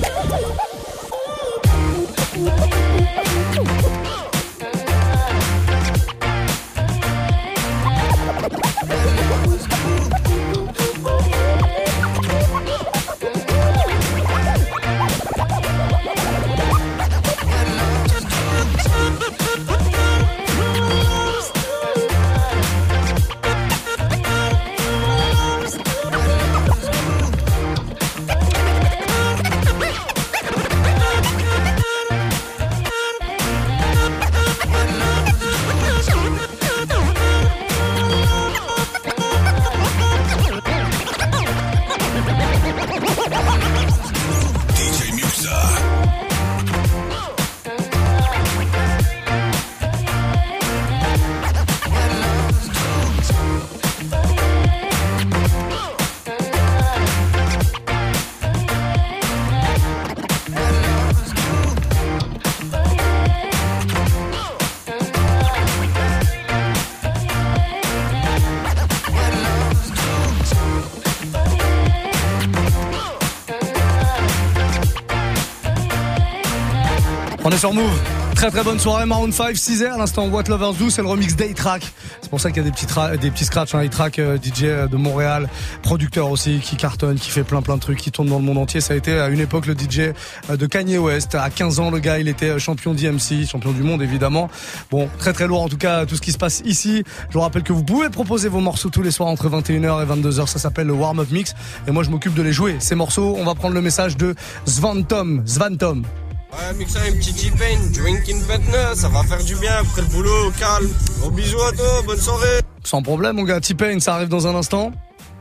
Sur 77.60 77.74
Move. 77.74 77.92
Très 78.34 78.50
très 78.50 78.64
bonne 78.64 78.78
soirée, 78.78 79.04
Maroon 79.04 79.30
5, 79.30 79.54
6 79.54 79.82
à 79.82 79.98
l'instant 79.98 80.26
What 80.28 80.44
Lovers 80.44 80.72
Do, 80.72 80.88
c'est 80.88 81.02
le 81.02 81.08
remix 81.08 81.36
Day 81.36 81.52
Track. 81.52 81.92
C'est 82.22 82.30
pour 82.30 82.40
ça 82.40 82.50
qu'il 82.50 82.62
y 82.62 82.66
a 82.66 82.70
des 82.70 82.74
petits, 82.74 82.86
des 83.20 83.30
petits 83.30 83.44
scratchs, 83.44 83.74
hein, 83.74 83.86
track 83.88 84.18
DJ 84.18 84.88
de 84.90 84.96
Montréal, 84.96 85.46
producteur 85.82 86.30
aussi, 86.30 86.60
qui 86.60 86.76
cartonne, 86.76 87.18
qui 87.18 87.28
fait 87.28 87.42
plein 87.42 87.60
plein 87.60 87.74
de 87.74 87.80
trucs, 87.80 87.98
qui 87.98 88.10
tourne 88.10 88.28
dans 88.28 88.38
le 88.38 88.46
monde 88.46 88.56
entier. 88.56 88.80
Ça 88.80 88.94
a 88.94 88.96
été 88.96 89.12
à 89.12 89.28
une 89.28 89.40
époque 89.40 89.66
le 89.66 89.74
DJ 89.74 90.14
euh, 90.48 90.56
de 90.56 90.64
Kanye 90.64 90.96
West. 90.96 91.34
À 91.34 91.50
15 91.50 91.80
ans, 91.80 91.90
le 91.90 91.98
gars, 91.98 92.18
il 92.18 92.28
était 92.28 92.48
euh, 92.48 92.58
champion 92.58 92.94
d'IMC, 92.94 93.46
champion 93.46 93.72
du 93.72 93.82
monde 93.82 94.00
évidemment. 94.00 94.48
Bon, 94.90 95.10
très 95.18 95.34
très 95.34 95.46
lourd 95.46 95.60
en 95.60 95.68
tout 95.68 95.76
cas 95.76 96.06
tout 96.06 96.16
ce 96.16 96.22
qui 96.22 96.32
se 96.32 96.38
passe 96.38 96.62
ici. 96.64 97.04
Je 97.28 97.34
vous 97.34 97.40
rappelle 97.40 97.62
que 97.62 97.74
vous 97.74 97.84
pouvez 97.84 98.08
proposer 98.08 98.48
vos 98.48 98.60
morceaux 98.60 98.88
tous 98.88 99.02
les 99.02 99.10
soirs 99.10 99.28
entre 99.28 99.50
21h 99.50 100.02
et 100.02 100.06
22h. 100.06 100.46
Ça 100.46 100.58
s'appelle 100.58 100.86
le 100.86 100.94
Warm 100.94 101.20
Up 101.20 101.28
Mix. 101.30 101.54
Et 101.86 101.90
moi, 101.90 102.04
je 102.04 102.08
m'occupe 102.08 102.32
de 102.32 102.42
les 102.42 102.52
jouer. 102.52 102.76
Ces 102.78 102.94
morceaux, 102.94 103.36
on 103.38 103.44
va 103.44 103.54
prendre 103.54 103.74
le 103.74 103.82
message 103.82 104.16
de 104.16 104.34
Svantom. 104.64 105.42
Svantom. 105.44 106.06
Ouais, 106.52 106.74
mixa 106.76 106.98
un 107.00 107.12
petit 107.12 107.32
T-Pain, 107.32 107.78
drinking 107.94 108.42
29, 108.42 108.94
ça 108.94 109.08
va 109.08 109.22
faire 109.22 109.42
du 109.44 109.54
bien 109.56 109.72
après 109.80 110.02
le 110.02 110.08
boulot, 110.08 110.50
calme. 110.58 110.88
Gros 111.20 111.30
bisous 111.30 111.60
à 111.62 111.72
toi, 111.72 112.02
bonne 112.06 112.18
soirée. 112.18 112.60
Sans 112.84 113.02
problème, 113.02 113.36
mon 113.36 113.44
gars. 113.44 113.60
T-Pain, 113.60 114.00
ça 114.00 114.14
arrive 114.16 114.28
dans 114.28 114.46
un 114.46 114.54
instant. 114.54 114.90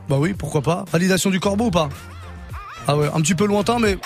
Bah 0.08 0.16
oui, 0.18 0.34
pourquoi 0.34 0.62
pas. 0.62 0.84
Validation 0.92 1.30
du 1.30 1.40
corbeau 1.40 1.66
ou 1.66 1.70
pas 1.70 1.88
Ah 2.86 2.96
ouais, 2.96 3.08
un 3.12 3.20
petit 3.20 3.34
peu 3.34 3.46
lointain, 3.46 3.78
mais. 3.78 3.98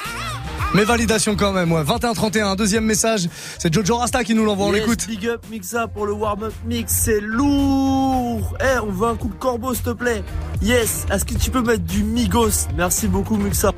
Mais 0.74 0.82
validation 0.84 1.36
quand 1.36 1.52
même, 1.52 1.70
ouais. 1.70 1.82
21-31, 1.82 2.56
deuxième 2.56 2.84
message. 2.84 3.28
C'est 3.58 3.72
Jojo 3.72 3.96
Rasta 3.96 4.24
qui 4.24 4.34
nous 4.34 4.44
l'envoie, 4.44 4.66
on 4.66 4.72
Yes, 4.72 4.80
l'écoute. 4.80 5.06
Big 5.06 5.28
up 5.28 5.44
Mixa 5.50 5.86
pour 5.86 6.04
le 6.06 6.12
warm-up 6.12 6.52
mix, 6.66 6.92
c'est 6.92 7.20
lourd. 7.20 8.56
Eh, 8.60 8.78
on 8.80 8.90
veut 8.90 9.08
un 9.08 9.14
coup 9.14 9.28
de 9.28 9.34
corbeau, 9.34 9.72
s'il 9.74 9.84
te 9.84 9.90
plaît. 9.90 10.24
Yes, 10.62 11.06
est-ce 11.12 11.24
que 11.24 11.34
tu 11.34 11.50
peux 11.52 11.62
mettre 11.62 11.84
du 11.84 12.02
Migos? 12.02 12.66
Merci 12.76 13.06
beaucoup, 13.06 13.36
Mixa. 13.36 13.70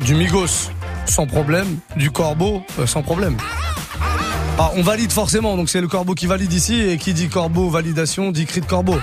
Du 0.00 0.14
Migos, 0.14 0.70
sans 1.06 1.26
problème. 1.26 1.78
Du 1.96 2.10
corbeau, 2.10 2.62
euh, 2.78 2.86
sans 2.86 3.02
problème. 3.02 3.36
Ah, 4.58 4.70
on 4.76 4.82
valide 4.82 5.12
forcément, 5.12 5.56
donc 5.56 5.68
c'est 5.68 5.80
le 5.80 5.88
corbeau 5.88 6.14
qui 6.14 6.26
valide 6.26 6.52
ici, 6.52 6.80
et 6.80 6.98
qui 6.98 7.12
dit 7.12 7.28
corbeau, 7.28 7.68
validation, 7.68 8.32
dit 8.32 8.46
cri 8.46 8.60
de 8.60 8.66
corbeau. 8.66 8.98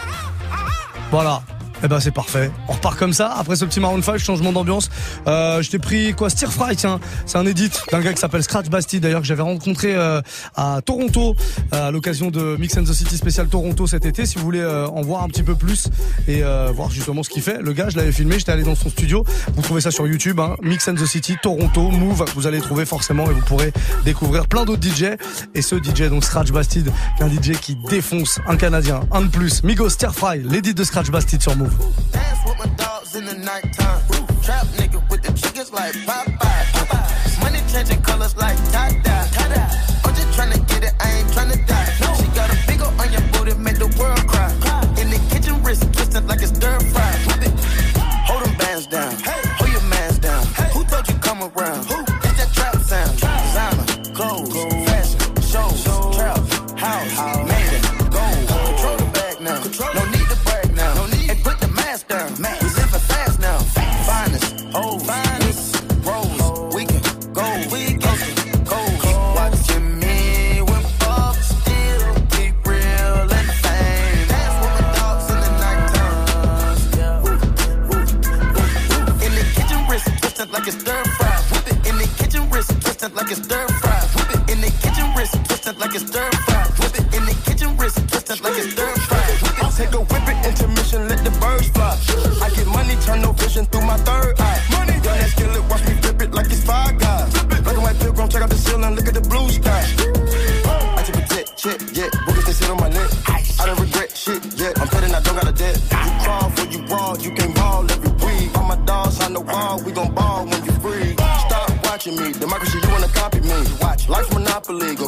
Voilà. 1.12 1.44
Eh 1.84 1.90
ben 1.90 2.00
c'est 2.00 2.12
parfait. 2.12 2.50
On 2.70 2.74
repart 2.74 2.98
comme 2.98 3.12
ça. 3.12 3.34
Après 3.38 3.58
ce 3.58 3.66
petit 3.66 3.82
Maroon 3.82 4.02
5, 4.02 4.18
changement 4.18 4.54
d'ambiance. 4.54 4.90
Euh, 5.28 5.62
je 5.62 5.70
t'ai 5.70 5.80
pris 5.80 6.14
quoi? 6.14 6.30
Stir 6.30 6.52
Fry, 6.52 6.78
tiens. 6.78 7.00
C'est 7.26 7.38
un 7.38 7.46
edit 7.46 7.70
d'un 7.92 8.00
gars 8.00 8.14
qui 8.14 8.20
s'appelle 8.20 8.42
Scratch 8.42 8.70
Bastille, 8.70 9.02
d'ailleurs 9.02 9.20
que 9.20 9.28
j'avais 9.28 9.42
rencontré 9.42 9.94
euh, 9.94 10.22
à 10.56 10.80
Toronto 10.86 11.36
euh, 11.74 11.88
à 11.88 11.92
l'occasion 11.92 12.32
de 12.32 12.56
Mix 12.58 12.78
and 12.78 12.84
the 12.84 12.94
City 12.94 13.18
spécial 13.18 13.48
Toronto 13.48 13.86
cet 13.86 14.06
été. 14.06 14.26
Si 14.26 14.38
vous 14.38 14.46
voulez 14.46 14.62
euh, 14.62 14.88
en 14.88 15.02
voir 15.02 15.24
un 15.24 15.28
petit 15.28 15.44
peu 15.44 15.56
plus 15.56 15.90
et 16.28 16.42
voir 16.74 16.90
justement 16.90 17.24
ce 17.24 17.30
qu'il 17.30 17.42
fait, 17.42 17.62
le 17.62 17.74
gars, 17.74 17.90
je 17.90 17.98
l'avais 17.98 18.12
filmé. 18.12 18.40
J'étais 18.40 18.54
allé 18.54 18.64
dans 18.64 18.76
son 18.76 18.90
studio. 18.90 19.26
Vous 19.56 19.62
trouvez 19.62 19.82
ça 19.82 19.92
sur 19.92 20.08
YouTube, 20.08 20.40
hein, 20.40 20.56
Mix 20.62 20.88
and 20.88 20.96
the 20.96 21.06
City 21.06 21.36
Toronto 21.42 21.90
Move. 21.90 22.24
Vous 22.36 22.48
allez 22.48 22.62
trouver 22.62 22.86
forcément 22.86 23.30
et 23.30 23.34
vous 23.34 23.42
pourrez 23.42 23.74
découvrir 24.06 24.48
plein 24.48 24.64
d'autres 24.64 24.88
DJ. 24.88 25.18
Et 25.54 25.62
ce 25.62 25.76
DJ 25.76 26.04
donc 26.10 26.24
Scratch 26.24 26.52
Bastide, 26.52 26.92
un 27.20 27.28
DJ 27.28 27.60
qui 27.60 27.76
défonce 27.90 28.40
un 28.48 28.56
Canadien, 28.56 29.02
un 29.12 29.24
de 29.24 29.28
plus. 29.28 29.64
Migos 29.64 29.90
Stir 29.90 30.16
Fry, 30.16 30.42
l'édit 30.44 30.74
de 30.74 30.84
Scratch 30.84 31.12
Bastide 31.12 31.42
sur 31.42 31.56
Move. 31.58 31.73
Dance 32.12 32.40
with 32.46 32.58
my 32.60 32.68
dogs 32.76 33.16
in 33.16 33.26
the 33.26 33.34
nighttime. 33.34 34.02
Trap 34.44 34.66
nigga 34.78 35.00
with 35.10 35.24
the 35.24 35.32
chickens 35.34 35.72
like 35.72 35.94
Popeye. 36.08 37.42
Money 37.42 37.60
changing 37.72 38.02
colors 38.02 38.36
like 38.38 38.58
tie-dye. 38.72 39.13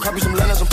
Copy 0.06 0.20
some 0.20 0.36
land 0.36 0.52
and 0.52 0.60
some 0.60 0.68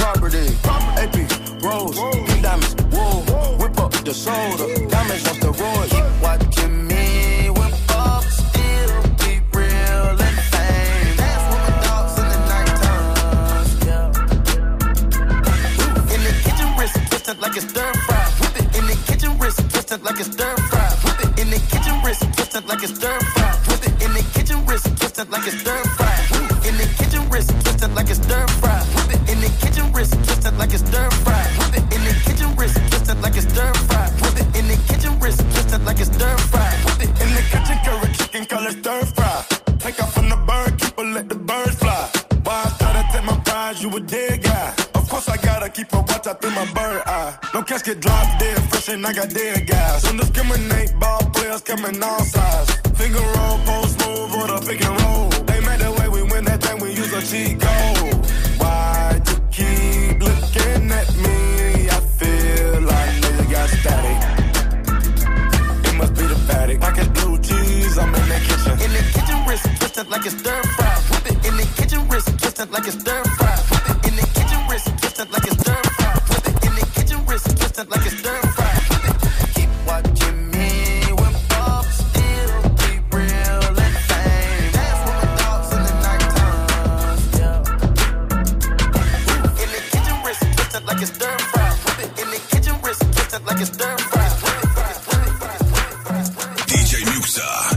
DJ 97.22 97.71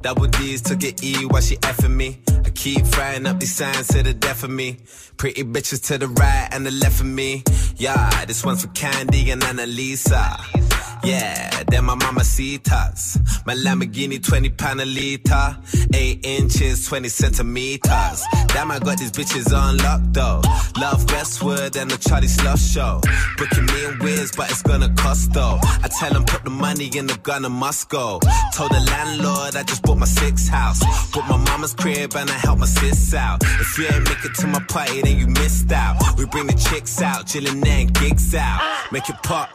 Double 0.00 0.26
D's 0.26 0.62
took 0.62 0.82
it 0.82 1.04
E 1.04 1.26
while 1.26 1.42
she 1.42 1.56
effing 1.56 1.94
me. 1.94 2.18
I 2.46 2.50
keep 2.50 2.86
frying 2.86 3.26
up 3.26 3.40
these 3.40 3.54
signs 3.54 3.88
to 3.88 4.02
the 4.02 4.14
death 4.14 4.42
of 4.42 4.48
me. 4.50 4.78
Pretty 5.18 5.44
bitches 5.44 5.86
to 5.88 5.98
the 5.98 6.08
right 6.08 6.48
and 6.50 6.64
the 6.64 6.70
left 6.70 7.00
of 7.00 7.06
me. 7.06 7.42
Yeah, 7.76 8.24
this 8.24 8.42
one's 8.42 8.62
for 8.62 8.68
Candy 8.68 9.30
and 9.30 9.42
Annalisa. 9.42 10.73
Yeah, 11.04 11.62
then 11.68 11.84
my 11.84 11.94
mama 11.94 12.20
mamacitas. 12.20 13.18
My 13.46 13.54
Lamborghini 13.54 14.24
20 14.24 14.48
pound 14.50 14.80
a 14.80 14.86
liter. 14.86 15.56
8 15.92 16.24
inches, 16.24 16.86
20 16.86 17.08
centimeters. 17.08 18.24
Damn, 18.48 18.70
I 18.70 18.78
got 18.78 18.98
these 18.98 19.12
bitches 19.12 19.52
on 19.54 19.76
lock 19.78 20.00
though. 20.12 20.40
Love 20.80 21.04
Westwood 21.10 21.76
and 21.76 21.90
the 21.90 21.98
Charlie 21.98 22.28
Sloth 22.28 22.60
show. 22.60 23.00
Booking 23.36 23.66
me 23.66 23.84
in 23.84 23.98
Wiz, 23.98 24.32
but 24.34 24.50
it's 24.50 24.62
gonna 24.62 24.88
cost 24.94 25.32
though. 25.34 25.58
I 25.82 25.88
tell 25.88 26.12
them 26.12 26.24
put 26.24 26.42
the 26.42 26.50
money 26.50 26.90
in 26.96 27.06
the 27.06 27.18
gun 27.22 27.44
and 27.44 27.54
must 27.54 27.90
go. 27.90 28.20
Told 28.54 28.70
the 28.70 28.80
landlord 28.80 29.56
I 29.56 29.62
just 29.62 29.82
bought 29.82 29.98
my 29.98 30.06
sixth 30.06 30.48
house. 30.48 30.80
Bought 31.12 31.28
my 31.28 31.36
mama's 31.36 31.74
crib 31.74 32.16
and 32.16 32.30
I 32.30 32.34
helped 32.34 32.60
my 32.60 32.66
sis 32.66 33.12
out. 33.12 33.42
If 33.42 33.76
you 33.78 33.86
ain't 33.86 34.04
make 34.08 34.24
it 34.24 34.34
to 34.36 34.46
my 34.46 34.60
party, 34.60 35.02
then 35.02 35.18
you 35.18 35.26
missed 35.26 35.70
out. 35.70 35.96
We 36.16 36.24
bring 36.24 36.46
the 36.46 36.54
chicks 36.54 37.02
out, 37.02 37.26
chillin' 37.26 37.66
and 37.66 37.92
gigs 37.92 38.34
out. 38.34 38.60
Make 38.90 39.08
it 39.10 39.16
pop, 39.22 39.50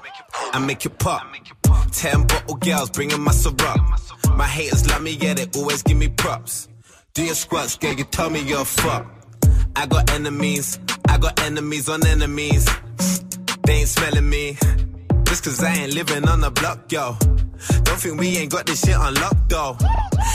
I 0.54 0.60
make 0.60 0.86
it 0.86 0.98
pop. 1.00 1.28
Ten 1.92 2.26
bottle 2.28 2.56
girls 2.56 2.90
bringing 2.90 3.22
my 3.22 3.32
syrup. 3.32 3.80
My 4.36 4.48
haters 4.48 4.88
love 4.88 5.02
me, 5.02 5.12
yeah, 5.12 5.34
they 5.34 5.48
always 5.56 5.84
give 5.84 5.98
me 5.98 6.08
props. 6.08 6.70
Do 7.14 7.24
your 7.24 7.36
squats, 7.36 7.78
girl, 7.78 7.94
you 7.94 8.04
tell 8.06 8.30
me 8.30 8.42
you're 8.42 8.66
fuck. 8.66 9.06
I 9.76 9.86
got 9.86 10.12
enemies, 10.12 10.80
I 11.08 11.18
got 11.18 11.40
enemies 11.42 11.90
on 11.90 12.06
enemies. 12.06 12.68
They 13.64 13.74
ain't 13.74 13.90
smelling 13.90 14.30
me. 14.30 14.58
Just 15.30 15.44
cause 15.44 15.64
I 15.64 15.72
ain't 15.76 15.94
living 15.94 16.28
on 16.28 16.42
the 16.42 16.50
block, 16.50 16.92
yo. 16.92 17.16
Don't 17.84 18.00
think 18.00 18.20
we 18.20 18.36
ain't 18.38 18.52
got 18.52 18.66
this 18.66 18.82
shit 18.82 18.96
unlocked, 18.96 19.52
lock, 19.54 19.78
though. 19.78 19.78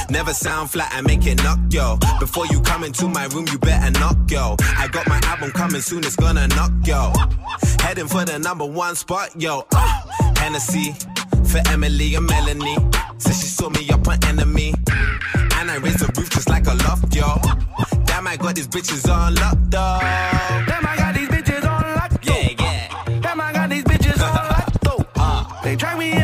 Never 0.08 0.32
sound 0.32 0.70
flat, 0.70 0.92
I 0.94 1.00
make 1.00 1.26
it 1.26 1.42
knock, 1.42 1.58
yo. 1.68 1.98
Before 2.20 2.46
you 2.46 2.60
come 2.60 2.84
into 2.84 3.08
my 3.08 3.24
room, 3.26 3.44
you 3.50 3.58
better 3.58 3.90
knock, 3.98 4.16
yo. 4.30 4.54
I 4.60 4.86
got 4.86 5.08
my 5.08 5.18
album 5.24 5.50
coming 5.50 5.80
soon, 5.80 6.04
it's 6.04 6.14
gonna 6.14 6.46
knock, 6.46 6.70
yo. 6.84 7.12
Heading 7.80 8.06
for 8.06 8.24
the 8.24 8.38
number 8.38 8.64
one 8.64 8.94
spot, 8.94 9.30
yo. 9.36 9.66
Uh, 9.74 10.02
Hennessy 10.36 10.94
for 11.44 11.60
Emily 11.70 12.14
and 12.14 12.26
Melanie. 12.26 12.76
Said 13.18 13.34
she 13.34 13.46
saw 13.46 13.70
me 13.70 13.90
up 13.90 14.06
on 14.06 14.22
enemy. 14.26 14.74
And 15.56 15.72
I 15.72 15.78
raised 15.78 15.98
the 15.98 16.12
roof 16.16 16.30
just 16.30 16.48
like 16.48 16.68
a 16.68 16.74
loft, 16.74 17.12
yo. 17.16 17.34
Damn, 18.04 18.28
I 18.28 18.36
got 18.36 18.54
these 18.54 18.68
bitches 18.68 19.12
on 19.12 19.34
lock, 19.34 19.58
though. 19.70 20.73
Track 25.76 25.98
me 25.98 26.23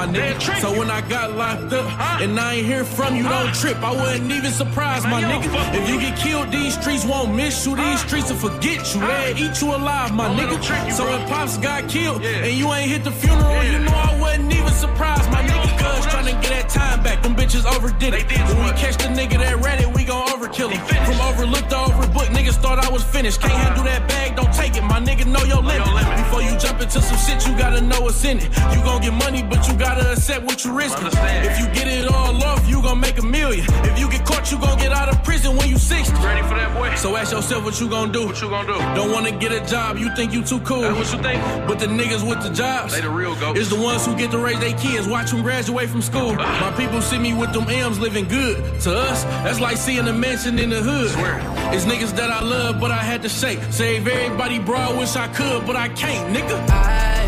my 0.00 0.12
nigga. 0.12 0.60
So 0.60 0.78
when 0.78 0.90
I 0.90 1.00
got 1.08 1.36
locked 1.36 1.72
up 1.72 1.86
and 2.20 2.38
I 2.38 2.54
ain't 2.54 2.66
hear 2.66 2.84
from 2.84 3.16
you, 3.16 3.24
don't 3.24 3.54
trip. 3.54 3.76
I 3.82 3.92
wasn't 3.92 4.32
even 4.32 4.52
surprised, 4.52 5.06
my 5.06 5.22
nigga. 5.22 5.48
If 5.74 5.88
you 5.88 6.00
get 6.00 6.18
killed, 6.18 6.50
these 6.50 6.74
streets 6.80 7.04
won't 7.04 7.34
miss 7.34 7.66
you. 7.66 7.76
These 7.76 8.00
streets 8.00 8.30
will 8.30 8.38
forget 8.50 8.94
you. 8.94 9.00
They'll 9.00 9.36
eat 9.36 9.60
you 9.60 9.68
alive, 9.74 10.14
my 10.14 10.28
nigga. 10.28 10.52
them 10.52 10.62
trick 10.62 10.84
you, 10.86 10.92
so 10.92 11.04
when 11.04 11.28
Pops 11.28 11.58
got 11.58 11.88
killed 11.88 12.22
and 12.22 12.52
you 12.52 12.72
ain't 12.72 12.90
hit 12.90 13.04
the 13.04 13.12
funeral, 13.12 13.62
you 13.64 13.78
know 13.80 13.92
I 13.92 14.18
wasn't 14.20 14.52
even 14.52 14.72
surprised, 14.72 15.30
my 15.30 15.42
nigga. 15.42 15.70
Cuz 15.80 16.06
trying 16.06 16.28
to 16.32 16.36
get 16.40 16.50
that 16.56 16.68
time 16.68 17.02
back. 17.02 17.22
Them 17.22 17.36
bitches 17.36 17.64
overdid 17.74 18.14
it. 18.14 18.24
when 18.30 18.64
we 18.64 18.72
catch 18.82 18.96
the 18.96 19.10
nigga 19.18 19.38
that 19.44 19.56
read 19.60 19.80
it, 19.80 19.92
we 19.94 20.04
gon' 20.04 20.24
overkill 20.40 20.70
him. 20.70 20.80
From 21.04 21.20
overlooked 21.20 21.70
to 21.70 21.76
overbooked, 21.76 22.32
niggas 22.32 22.56
thought 22.56 22.78
I 22.78 22.88
was 22.90 23.04
finished. 23.04 23.40
Can't 23.40 23.52
handle 23.52 23.84
that 23.84 24.08
bag, 24.08 24.36
don't 24.36 24.52
take 24.52 24.76
it. 24.76 24.82
My 24.82 25.00
nigga 25.00 25.26
know 25.26 25.42
your 25.44 25.62
limit. 25.62 25.86
Before 26.16 26.42
you 26.42 26.56
jump 26.58 26.80
into 26.80 27.00
some 27.00 27.18
shit, 27.18 27.46
you 27.46 27.56
gotta 27.58 27.80
know 27.80 28.00
what's 28.00 28.24
in 28.24 28.38
it. 28.38 28.44
You 28.74 28.82
gon' 28.82 29.02
get 29.02 29.12
money, 29.12 29.42
but 29.42 29.66
you 29.68 29.74
gotta 29.74 30.12
accept 30.12 30.44
what 30.44 30.64
you 30.64 30.72
risking. 30.72 31.04
Understand. 31.04 31.46
If 31.46 31.58
you 31.60 31.66
get 31.74 31.86
it 31.88 32.08
all 32.08 32.42
off, 32.42 32.68
you 32.68 32.82
gon' 32.82 33.00
make 33.00 33.18
a 33.18 33.22
million. 33.22 33.66
If 33.84 33.98
you 33.98 34.10
get 34.10 34.24
caught, 34.24 34.50
you 34.50 34.58
gon' 34.58 34.78
get 34.78 34.92
out 34.92 35.08
of 35.08 35.22
prison 35.24 35.56
when 35.56 35.68
you 35.68 35.78
60. 35.78 36.14
Ready 36.24 36.42
for 36.48 36.54
that, 36.54 36.74
boy? 36.74 36.94
So 36.96 37.16
ask 37.16 37.32
yourself 37.32 37.64
what 37.64 37.80
you 37.80 37.88
gon' 37.88 38.12
do. 38.12 38.26
What 38.26 38.40
you 38.40 38.48
gonna 38.48 38.72
do? 38.72 38.78
Don't 38.94 39.12
wanna 39.12 39.32
get 39.32 39.52
a 39.52 39.60
job, 39.66 39.98
you 39.98 40.14
think 40.16 40.32
you 40.32 40.42
too 40.42 40.60
cool. 40.60 40.82
That's 40.82 40.96
what 40.98 41.12
you 41.12 41.22
think? 41.22 41.42
But 41.68 41.78
the 41.78 41.86
niggas 41.86 42.26
with 42.28 42.42
the 42.42 42.50
jobs, 42.50 42.94
They 42.94 43.00
the 43.00 43.10
real 43.10 43.34
ghosts. 43.36 43.60
Is 43.60 43.68
the 43.68 43.80
ones 43.80 44.06
who 44.06 44.16
get 44.16 44.30
to 44.30 44.38
raise 44.38 44.60
their 44.60 44.76
kids, 44.78 45.06
watch 45.06 45.30
them 45.30 45.42
graduate 45.42 45.88
from 45.90 46.02
school. 46.02 46.34
My 46.64 46.72
people 46.76 47.02
see 47.02 47.18
me 47.18 47.34
with 47.34 47.52
them 47.52 47.68
M's 47.68 47.98
living 47.98 48.26
good. 48.28 48.80
To 48.82 48.96
us, 48.96 49.24
that's 49.44 49.60
like 49.60 49.76
seeing 49.76 50.06
a 50.08 50.12
mansion 50.30 50.58
in 50.60 50.70
the 50.70 50.82
hood. 50.88 51.10
Swear. 51.10 51.36
It's 51.74 51.84
niggas 51.84 52.14
that 52.16 52.30
I 52.30 52.40
love, 52.42 52.80
but 52.80 52.90
I 52.90 53.02
had 53.10 53.20
to 53.22 53.28
shake. 53.28 53.60
Save 53.70 54.06
everybody, 54.06 54.58
bro. 54.60 54.76
I 54.76 54.92
wish 54.96 55.16
I 55.16 55.28
could, 55.38 55.66
but 55.66 55.76
I 55.76 55.88
can't, 55.88 56.24
nigga. 56.36 56.56
I, 56.70 57.22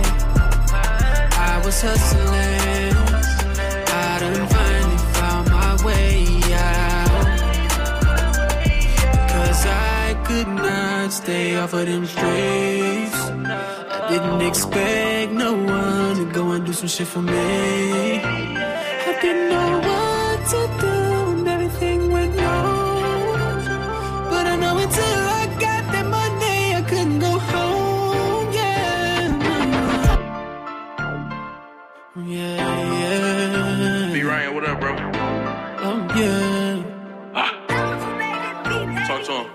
I 1.51 1.55
was 1.65 1.77
hustling. 1.83 2.95
I 4.05 4.11
done 4.23 4.47
finally 4.55 5.01
found 5.19 5.47
my 5.61 5.73
way 5.87 6.15
out. 6.55 7.25
Cause 9.33 9.63
I 9.67 10.23
could 10.27 10.51
not 10.67 11.13
stay 11.13 11.57
off 11.57 11.73
of 11.73 11.87
them 11.87 12.07
streets. 12.07 13.19
I 13.97 14.07
didn't 14.11 14.43
expect 14.51 15.33
no 15.33 15.53
one 15.55 16.15
to 16.21 16.27
go 16.33 16.53
and 16.53 16.65
do 16.65 16.73
some 16.73 16.89
shit 16.89 17.09
for 17.09 17.23
me. 17.23 18.21
I 19.09 19.13
didn't 19.21 19.49
know 19.53 19.71
what 19.89 20.39
to 20.53 20.61
do 20.81 21.02
Yeah, 32.33 32.57
yeah. 32.57 34.11
B 34.11 34.25
Ryan, 34.25 34.55
what 34.55 34.65
up, 34.65 34.81
bro? 34.81 34.97
Oh, 35.85 35.99
yeah. 36.17 36.79
Talk 39.07 39.23
to 39.25 39.33
him. 39.33 39.47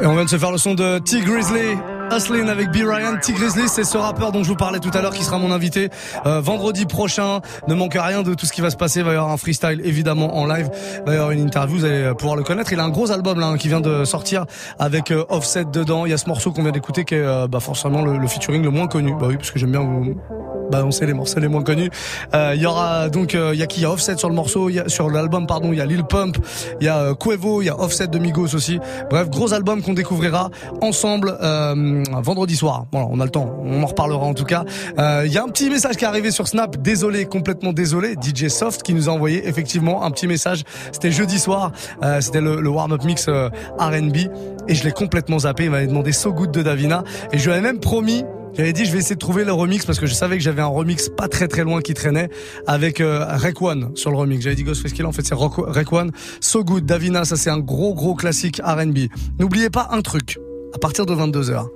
Et 0.00 0.06
on 0.06 0.14
vient 0.14 0.24
de 0.24 0.30
se 0.30 0.38
faire 0.38 0.50
le 0.50 0.56
son 0.56 0.72
de 0.74 0.98
T 1.00 1.20
Grizzly. 1.20 1.76
Hustlin 2.10 2.48
avec 2.48 2.70
B 2.70 2.76
Ryan, 2.76 3.18
T 3.20 3.34
Grizzly, 3.34 3.68
c'est 3.68 3.84
ce 3.84 3.98
rappeur 3.98 4.32
dont 4.32 4.42
je 4.42 4.48
vous 4.48 4.56
parlais 4.56 4.78
tout 4.78 4.90
à 4.94 5.02
l'heure 5.02 5.12
qui 5.12 5.24
sera 5.24 5.36
mon 5.36 5.52
invité 5.52 5.90
euh, 6.24 6.40
vendredi 6.40 6.86
prochain. 6.86 7.40
Ne 7.66 7.74
manque 7.74 7.98
rien 8.00 8.22
de 8.22 8.32
tout 8.32 8.46
ce 8.46 8.52
qui 8.54 8.62
va 8.62 8.70
se 8.70 8.76
passer. 8.76 9.00
Il 9.00 9.04
va 9.04 9.12
y 9.12 9.16
avoir 9.16 9.30
un 9.30 9.36
freestyle 9.36 9.82
évidemment 9.84 10.38
en 10.38 10.46
live. 10.46 10.70
Il 11.00 11.04
va 11.04 11.12
y 11.12 11.16
avoir 11.16 11.32
une 11.32 11.40
interview, 11.40 11.76
vous 11.76 11.84
allez 11.84 12.14
pouvoir 12.16 12.36
le 12.36 12.44
connaître. 12.44 12.72
Il 12.72 12.80
a 12.80 12.84
un 12.84 12.88
gros 12.88 13.10
album 13.12 13.38
là 13.38 13.48
hein, 13.48 13.58
qui 13.58 13.68
vient 13.68 13.82
de 13.82 14.06
sortir 14.06 14.46
avec 14.78 15.10
euh, 15.10 15.26
Offset 15.28 15.66
dedans. 15.66 16.06
Il 16.06 16.12
y 16.12 16.14
a 16.14 16.16
ce 16.16 16.28
morceau 16.30 16.50
qu'on 16.50 16.62
vient 16.62 16.72
d'écouter 16.72 17.04
qui 17.04 17.16
est 17.16 17.18
euh, 17.18 17.46
bah, 17.46 17.60
forcément 17.60 18.00
le, 18.00 18.16
le 18.16 18.26
featuring 18.26 18.62
le 18.62 18.70
moins 18.70 18.86
connu. 18.86 19.12
Bah 19.20 19.26
oui, 19.28 19.36
parce 19.36 19.50
que 19.50 19.58
j'aime 19.58 19.72
bien 19.72 19.80
vous 19.80 20.16
On 20.72 20.90
sait 20.90 21.06
les 21.06 21.14
morceaux 21.14 21.40
les 21.40 21.48
moins 21.48 21.62
connus. 21.62 21.90
Euh, 22.34 22.52
Il 22.54 22.62
y 22.62 22.66
aura 22.66 23.08
donc 23.08 23.34
euh, 23.34 23.50
il 23.54 23.60
y 23.60 23.62
a 23.62 23.66
qui? 23.66 23.80
Y 23.80 23.84
a 23.84 23.90
Offset 23.90 24.16
sur 24.16 24.28
le 24.28 24.34
morceau, 24.34 24.68
y 24.68 24.78
a, 24.80 24.88
sur 24.88 25.10
l'album 25.10 25.46
pardon, 25.46 25.70
il 25.72 25.78
y 25.78 25.80
a 25.80 25.86
Lil 25.86 26.04
Pump, 26.04 26.36
il 26.80 26.86
y 26.86 26.88
a 26.88 26.98
euh, 26.98 27.14
Quavo, 27.14 27.62
il 27.62 27.66
y 27.66 27.68
a 27.68 27.78
Offset 27.78 28.08
de 28.08 28.18
Migos 28.18 28.54
aussi. 28.54 28.78
Bref, 29.10 29.28
gros 29.30 29.52
album 29.52 29.82
qu'on 29.82 29.94
découvrira 29.94 30.50
ensemble 30.80 31.36
euh, 31.42 32.02
vendredi 32.22 32.56
soir. 32.56 32.86
Voilà, 32.92 33.08
on 33.10 33.20
a 33.20 33.24
le 33.24 33.30
temps, 33.30 33.56
on 33.64 33.82
en 33.82 33.86
reparlera 33.86 34.24
en 34.24 34.34
tout 34.34 34.44
cas. 34.44 34.64
Il 34.98 35.32
y 35.32 35.38
a 35.38 35.42
un 35.42 35.48
petit 35.48 35.70
message 35.70 35.96
qui 35.96 36.04
est 36.04 36.08
arrivé 36.08 36.30
sur 36.30 36.48
Snap. 36.48 36.76
Désolé, 36.76 37.24
complètement 37.26 37.72
désolé. 37.72 38.14
DJ 38.14 38.48
Soft 38.48 38.82
qui 38.82 38.94
nous 38.94 39.08
a 39.08 39.12
envoyé 39.12 39.46
effectivement 39.48 40.04
un 40.04 40.10
petit 40.10 40.26
message. 40.26 40.64
C'était 40.92 41.12
jeudi 41.12 41.38
soir. 41.38 41.72
C'était 42.20 42.40
le, 42.40 42.60
le 42.60 42.68
warm-up 42.68 43.04
mix 43.04 43.28
R&B 43.28 44.16
et 44.68 44.74
je 44.74 44.84
l'ai 44.84 44.92
complètement 44.92 45.40
zappé. 45.40 45.64
Il 45.64 45.70
m'avait 45.70 45.86
demandé 45.86 46.12
So 46.12 46.32
Good 46.32 46.50
de 46.50 46.62
Davina 46.62 47.04
et 47.32 47.38
je 47.38 47.44
lui 47.44 47.52
avais 47.52 47.62
même 47.62 47.80
promis 47.80 48.24
j'avais 48.54 48.72
dit 48.72 48.84
je 48.84 48.92
vais 48.92 48.98
essayer 48.98 49.14
de 49.14 49.20
trouver 49.20 49.44
le 49.44 49.52
remix 49.52 49.84
parce 49.86 49.98
que 50.00 50.06
je 50.06 50.14
savais 50.14 50.36
que 50.36 50.42
j'avais 50.42 50.62
un 50.62 50.66
remix 50.66 51.08
pas 51.08 51.28
très 51.28 51.46
très 51.48 51.62
loin 51.64 51.80
qui 51.80 51.94
traînait 51.94 52.28
avec 52.66 53.00
euh, 53.00 53.24
Rek 53.28 53.60
One 53.62 53.90
sur 53.96 54.10
le 54.10 54.16
remix. 54.16 54.42
J'avais 54.42 54.56
dit 54.56 54.64
Ghostface 54.64 54.92
Killah 54.92 55.08
en 55.08 55.12
fait 55.12 55.24
c'est 55.24 55.34
Rock- 55.34 55.54
Rek 55.66 55.92
One. 55.92 56.10
So 56.40 56.64
Good 56.64 56.84
Davina 56.86 57.24
ça 57.24 57.36
c'est 57.36 57.50
un 57.50 57.58
gros 57.60 57.94
gros 57.94 58.14
classique 58.14 58.60
R&B. 58.64 59.08
N'oubliez 59.38 59.70
pas 59.70 59.88
un 59.92 60.02
truc 60.02 60.38
à 60.74 60.78
partir 60.78 61.06
de 61.06 61.14
22h. 61.14 61.66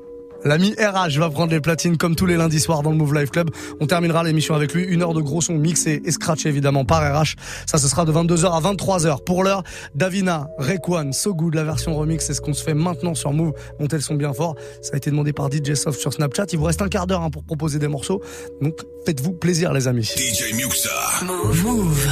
L'ami 0.45 0.75
RH 0.75 1.19
va 1.19 1.31
prendre 1.31 1.53
les 1.53 1.61
platines 1.61 1.97
comme 1.97 2.17
tous 2.17 2.27
les 2.27 2.37
lundis 2.37 2.61
soirs 2.61 2.83
dans 2.83 2.91
le 2.91 2.97
Move 2.97 3.15
Life 3.15 3.31
Club. 3.31 3.51
On 3.81 3.87
terminera 3.87 4.25
l'émission 4.25 4.55
avec 4.55 4.75
lui. 4.75 4.83
Une 4.83 5.03
heure 5.03 5.15
de 5.15 5.21
gros 5.21 5.41
son 5.41 5.55
mixé 5.55 6.03
et 6.05 6.11
scratché 6.11 6.49
évidemment 6.49 6.85
par 6.85 7.01
RH. 7.03 7.37
Ça, 7.67 7.79
ce 7.79 7.89
sera 7.89 8.05
de 8.05 8.13
22h 8.13 8.51
à 8.51 8.61
23h. 8.61 9.23
Pour 9.25 9.45
l'heure, 9.45 9.63
Davina, 9.95 10.49
Rekwan, 10.59 11.13
So 11.13 11.35
Good, 11.35 11.55
la 11.55 11.65
version 11.65 11.95
remix, 11.95 12.27
c'est 12.27 12.35
ce 12.35 12.41
qu'on 12.41 12.55
se 12.55 12.65
fait 12.65 12.75
maintenant 12.75 13.15
sur 13.15 13.33
Move. 13.33 13.53
Dont 13.79 13.89
elles 13.89 14.03
sont 14.03 14.15
bien 14.15 14.33
forts. 14.33 14.57
Ça 14.81 14.95
a 14.95 14.97
été 14.97 15.11
demandé 15.11 15.33
par 15.33 15.51
DJ 15.51 15.75
Soft 15.75 16.01
sur 16.01 16.13
Snapchat. 16.13 16.47
Il 16.53 16.59
vous 16.59 16.65
reste 16.65 16.83
un 16.83 16.89
quart 16.89 17.07
d'heure 17.07 17.23
hein, 17.23 17.31
pour 17.31 17.45
proposer 17.45 17.79
des 17.79 17.89
morceaux. 17.89 18.21
Donc, 18.61 18.75
faites-vous 19.07 19.33
plaisir, 19.33 19.73
les 19.73 19.87
amis. 19.87 20.05
DJ 20.05 20.55
Muxa. 20.55 20.91
Move. 21.25 21.65
Move. 21.65 22.09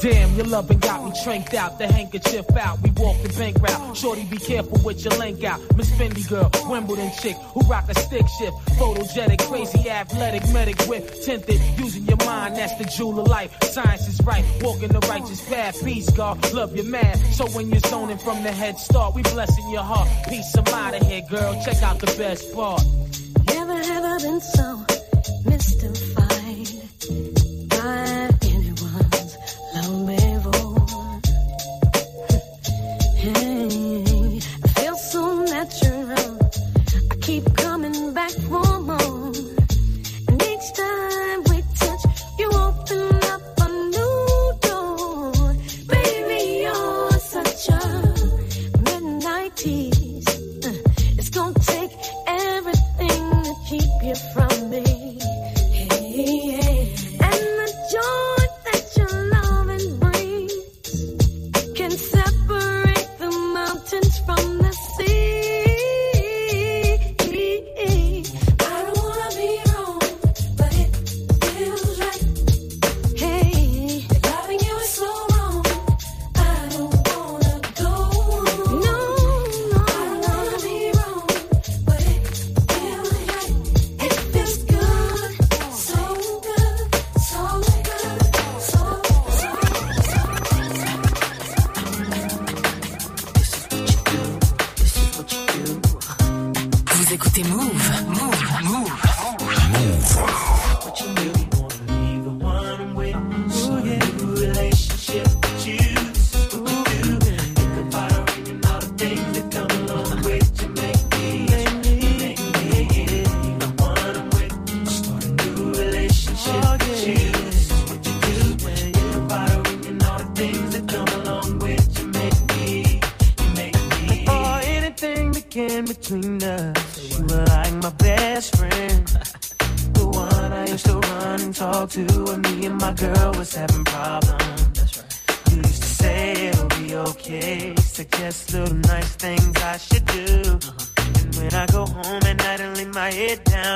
Damn, 0.00 0.36
your 0.36 0.46
loving 0.46 0.78
got 0.78 1.04
me 1.04 1.12
tranked 1.24 1.54
out, 1.54 1.78
the 1.78 1.88
handkerchief 1.88 2.56
out. 2.56 2.80
We 2.82 2.90
walk 2.90 3.20
the 3.20 3.30
bank 3.36 3.60
route. 3.60 3.96
Shorty, 3.96 4.22
be 4.24 4.36
careful 4.36 4.78
with 4.84 5.04
your 5.04 5.14
link 5.18 5.42
out. 5.42 5.60
Miss 5.76 5.90
Fendi 5.90 6.28
girl, 6.28 6.50
Wimbledon 6.70 7.10
chick 7.20 7.36
who 7.52 7.60
rock 7.62 7.88
a 7.88 7.94
stick 7.94 8.26
shift. 8.38 8.56
Photogenic, 8.78 9.40
crazy, 9.48 9.90
athletic, 9.90 10.48
medic 10.52 10.78
with 10.86 11.24
tinted. 11.24 11.60
Using 11.78 12.04
your 12.04 12.18
mind, 12.18 12.56
that's 12.56 12.76
the 12.76 12.84
jewel 12.84 13.18
of 13.20 13.26
life. 13.26 13.52
Science 13.64 14.06
is 14.06 14.20
right, 14.24 14.44
walking 14.62 14.88
the 14.88 15.00
righteous 15.08 15.46
path. 15.48 15.84
Peace, 15.84 16.08
God, 16.10 16.52
love 16.52 16.76
your 16.76 16.84
man. 16.84 17.16
So 17.32 17.48
when 17.48 17.68
you're 17.68 17.80
zoning 17.80 18.18
from 18.18 18.44
the 18.44 18.52
head 18.52 18.78
start, 18.78 19.16
we 19.16 19.22
blessing 19.22 19.68
your 19.70 19.82
heart. 19.82 20.08
Peace, 20.28 20.54
I'm 20.56 20.66
out 20.74 20.94
of 20.94 21.06
here, 21.08 21.22
girl. 21.28 21.60
Check 21.64 21.82
out 21.82 21.98
the 21.98 22.14
best 22.16 22.54
part. 22.54 22.82
Never 23.46 23.76
have 23.76 24.04
I 24.04 24.18
been 24.18 24.40
so 24.40 24.86
mystified 25.44 27.37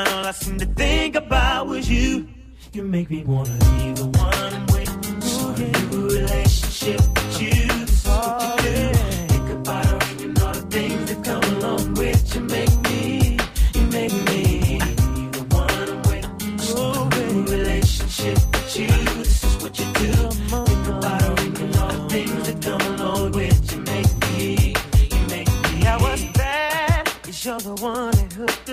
down, 0.04 0.18
all 0.18 0.26
I 0.26 0.30
seem 0.32 0.58
to 0.58 0.66
think 0.66 1.16
about 1.16 1.66
was 1.66 1.88
you. 1.90 2.28
You 2.72 2.82
make 2.84 3.10
me 3.10 3.24
wanna 3.24 3.50
leave 3.50 3.96
the 3.96 4.06
one 4.06 4.54
I'm 4.54 4.66
with. 4.66 5.24
Start 5.24 5.58
a 5.58 5.90
new 5.90 6.08
relationship 6.08 7.00
with 7.00 7.42
you. 7.42 7.71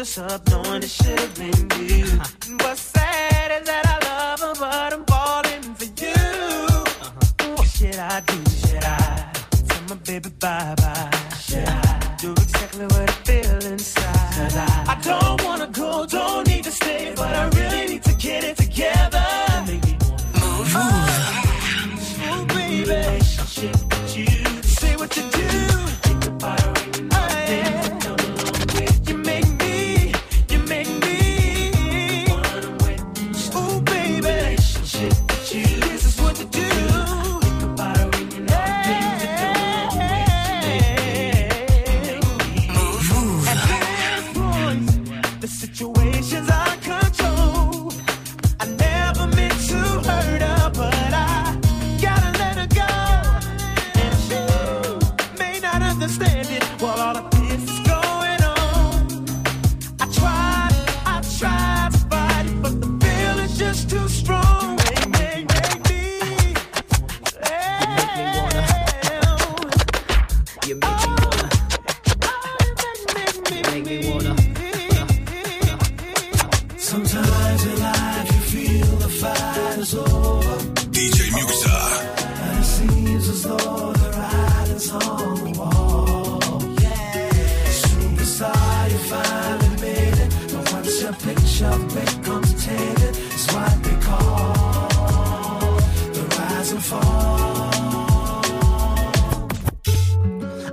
Us 0.10 0.18
up, 0.18 0.50
knowing 0.50 0.84
it 0.84 0.90
should 0.90 1.20
have 1.20 1.36
been 1.36 1.88
you. 1.88 2.06
And 2.48 2.62
what's 2.62 2.82
sad 2.82 3.62
is 3.62 3.68
that 3.68 3.86
I 3.86 3.98
love 4.10 4.40
her, 4.40 4.54
but 4.60 4.94
I'm 4.94 5.06
falling 5.06 5.76
for 5.76 5.86
you. 6.02 6.14
Uh-huh. 6.16 7.56
What 7.56 7.68
should 7.68 7.96
I 7.96 8.22
do? 8.22 8.50
Should 8.68 8.84
I 8.84 9.32
tell 9.68 9.84
my 9.90 9.96
baby 9.96 10.30
bye 10.40 10.76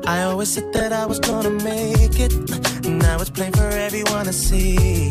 I 0.09 0.23
always 0.23 0.49
said 0.51 0.73
that 0.73 0.93
I 0.93 1.05
was 1.05 1.19
gonna 1.19 1.51
make 1.51 2.21
it. 2.21 2.33
And 2.87 3.01
now 3.01 3.21
it's 3.21 3.31
plain 3.31 3.53
for 3.53 3.69
everyone 3.69 4.27
to 4.27 4.33
see. 4.33 5.11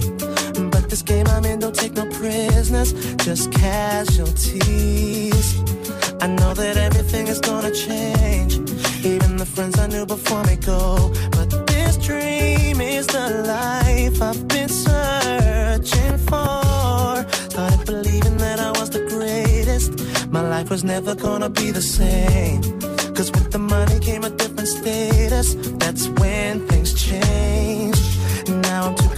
This 0.96 1.02
game 1.02 1.28
I'm 1.28 1.44
in 1.44 1.60
don't 1.60 1.76
take 1.76 1.92
no 1.92 2.06
prisoners, 2.06 2.94
just 3.18 3.52
casualties. 3.52 4.64
I 6.22 6.28
know 6.28 6.54
that 6.54 6.78
everything 6.78 7.28
is 7.28 7.42
gonna 7.42 7.72
change. 7.72 8.54
Even 9.04 9.36
the 9.36 9.46
friends 9.46 9.78
I 9.78 9.88
knew 9.88 10.06
before 10.06 10.42
me 10.46 10.56
go. 10.56 11.12
But 11.32 11.68
this 11.68 11.98
dream 11.98 12.80
is 12.80 13.08
the 13.08 13.44
life 13.46 14.22
I've 14.22 14.48
been 14.48 14.70
searching 14.70 16.18
for. 16.30 16.56
Thought 17.26 17.52
Started 17.52 17.86
believing 17.86 18.38
that 18.38 18.62
I 18.62 18.72
was 18.80 18.90
the 18.90 19.06
greatest. 19.10 19.92
My 20.32 20.48
life 20.48 20.70
was 20.70 20.86
never 20.86 21.14
gonna 21.14 21.50
be 21.50 21.72
the 21.72 21.82
same. 21.82 22.62
Cause 23.14 23.32
with 23.32 23.52
the 23.52 23.60
money 23.60 24.00
came 24.00 24.24
a 24.24 24.30
different 24.30 24.70
status. 24.70 25.56
That's 25.82 26.08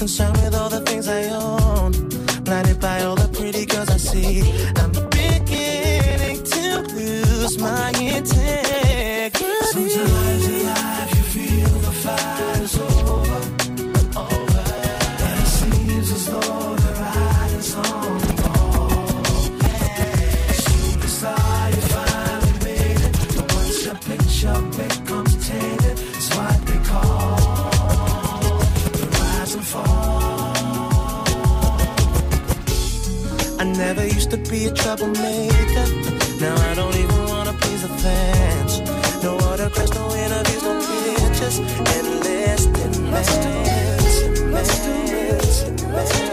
concerned 0.08 0.38
with 0.38 0.56
all 0.56 0.70
the 0.70 0.80
things 0.90 1.06
I 1.10 1.24
own. 1.26 1.92
Blinded 2.46 2.80
by 2.80 3.02
all 3.04 3.16
the 3.16 3.28
pretty 3.38 3.66
girls 3.66 3.90
I 3.90 3.98
see. 3.98 4.40
I'm 4.82 4.92
beginning 5.10 6.46
to 6.46 6.64
lose 6.96 7.60
my 7.60 7.92
troublemaker. 34.88 35.86
Now 36.40 36.56
I 36.56 36.74
don't 36.74 36.96
even 36.96 37.26
wanna 37.26 37.52
please 37.52 37.82
the 37.82 37.90
fans. 37.90 38.80
No 39.22 39.36
autographs, 39.36 39.94
no 39.94 40.16
interviews, 40.16 40.64
no 40.64 40.80
pictures. 40.80 41.60
Endless 41.98 42.68
demands. 42.68 43.36
demands, 43.44 44.22
demands. 45.82 46.27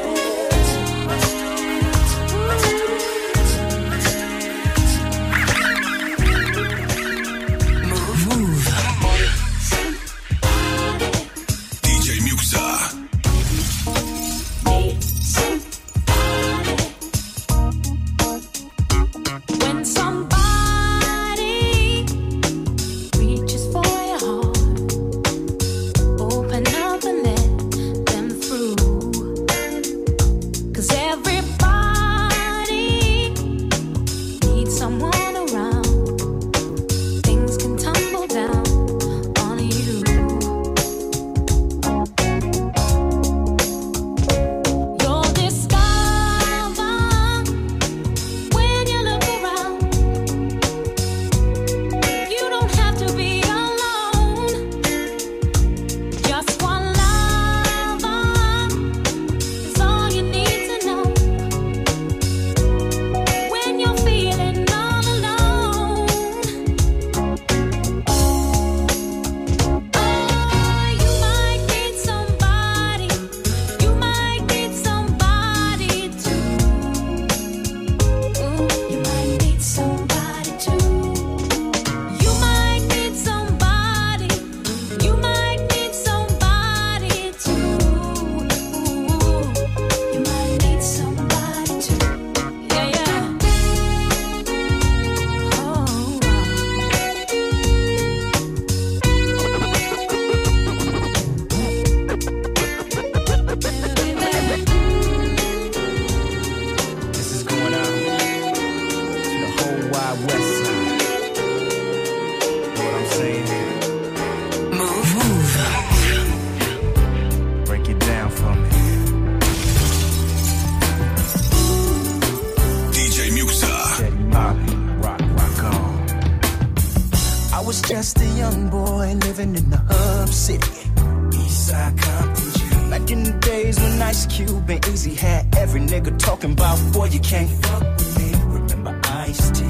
Just 127.87 128.19
a 128.19 128.27
young 128.27 128.71
boy 128.71 129.15
living 129.27 129.55
in 129.55 129.69
the 129.69 129.77
hub 129.77 130.29
city. 130.29 130.89
Eastside 131.37 131.99
Compton 132.01 132.51
G. 132.55 132.91
Back 132.91 133.11
in 133.11 133.23
the 133.25 133.33
days 133.41 133.79
when 133.79 134.01
Ice 134.01 134.25
Cube 134.27 134.71
and 134.71 134.81
Eazy 134.85 135.15
had 135.15 135.55
every 135.57 135.83
nigga 135.83 136.19
talking 136.19 136.53
about, 136.53 136.79
boy, 136.95 137.07
you 137.07 137.21
can't 137.21 137.51
fuck 137.51 137.83
with 137.83 138.19
me. 138.19 138.33
Remember 138.59 138.99
Ice 139.05 139.51
T 139.51 139.65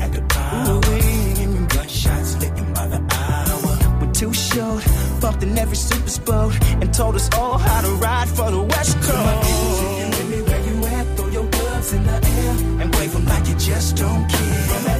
had 0.00 0.12
the 0.12 0.22
power. 0.22 0.80
Gunshots 1.68 2.38
licking 2.38 2.74
by 2.74 2.88
the 2.88 3.00
hour. 3.14 4.04
We're 4.04 4.12
too 4.12 4.34
short, 4.34 4.84
bumped 5.20 5.44
in 5.44 5.56
every 5.56 5.76
super 5.76 6.20
boat, 6.22 6.54
and 6.82 6.92
told 6.92 7.14
us 7.14 7.30
all 7.38 7.56
how 7.56 7.82
to 7.82 7.90
ride 8.02 8.28
for 8.28 8.50
the 8.50 8.62
West 8.62 8.96
Coast. 9.00 9.50
where 10.48 10.62
you 10.66 10.86
at, 10.86 11.16
throw 11.16 11.28
your 11.28 11.46
gloves 11.46 11.92
in 11.92 12.02
the 12.04 12.14
air, 12.14 12.54
and 12.80 12.94
wave 12.96 13.14
'em 13.14 13.24
like 13.26 13.46
you 13.46 13.54
just 13.54 13.96
don't 13.96 14.28
care. 14.28 14.99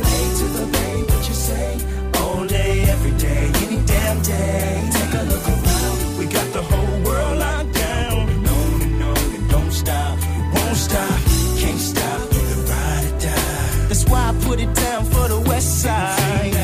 Day. 4.23 4.89
Take 4.93 5.14
a 5.14 5.23
look 5.25 5.49
around, 5.49 6.18
we 6.18 6.27
got 6.27 6.53
the 6.53 6.62
whole 6.62 7.01
world 7.05 7.39
locked 7.39 7.73
down. 7.73 8.29
And 8.29 8.47
on 8.47 8.83
and 8.83 9.03
on 9.03 9.35
and 9.37 9.51
don't 9.51 9.73
stop, 9.73 10.18
you 10.18 10.43
won't 10.55 10.77
stop, 10.77 11.18
can't 11.59 11.79
stop, 11.79 12.29
the 12.29 12.66
ride 12.71 13.07
or 13.07 13.18
die. 13.18 13.87
That's 13.89 14.05
why 14.11 14.29
I 14.29 14.35
put 14.45 14.61
it 14.61 14.75
down 14.75 15.05
for 15.07 15.27
the 15.29 15.41
West 15.49 15.83
Side. 15.83 16.55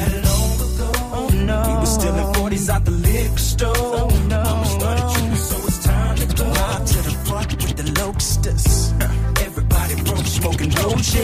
Oh 1.18 1.30
no, 1.32 1.62
we 1.66 1.74
were 1.80 1.86
stealing 1.86 2.34
40s 2.34 2.68
out 2.68 2.84
the 2.84 2.90
liquor 2.90 3.38
store. 3.38 3.74
Oh 3.76 4.08
no, 4.28 4.42
Mama 4.42 4.66
started 4.66 5.06
tripping, 5.14 5.36
so 5.36 5.56
it's 5.66 5.84
time 5.84 6.16
to 6.16 6.26
go 6.36 6.44
out 6.44 6.86
to 6.86 6.98
the 7.02 7.14
park 7.26 7.48
with 7.50 7.76
the 7.76 7.84
Lokesters. 8.00 8.92
Everybody 9.40 9.94
broke, 10.02 10.26
smoking 10.26 10.70
roaches. 10.70 11.14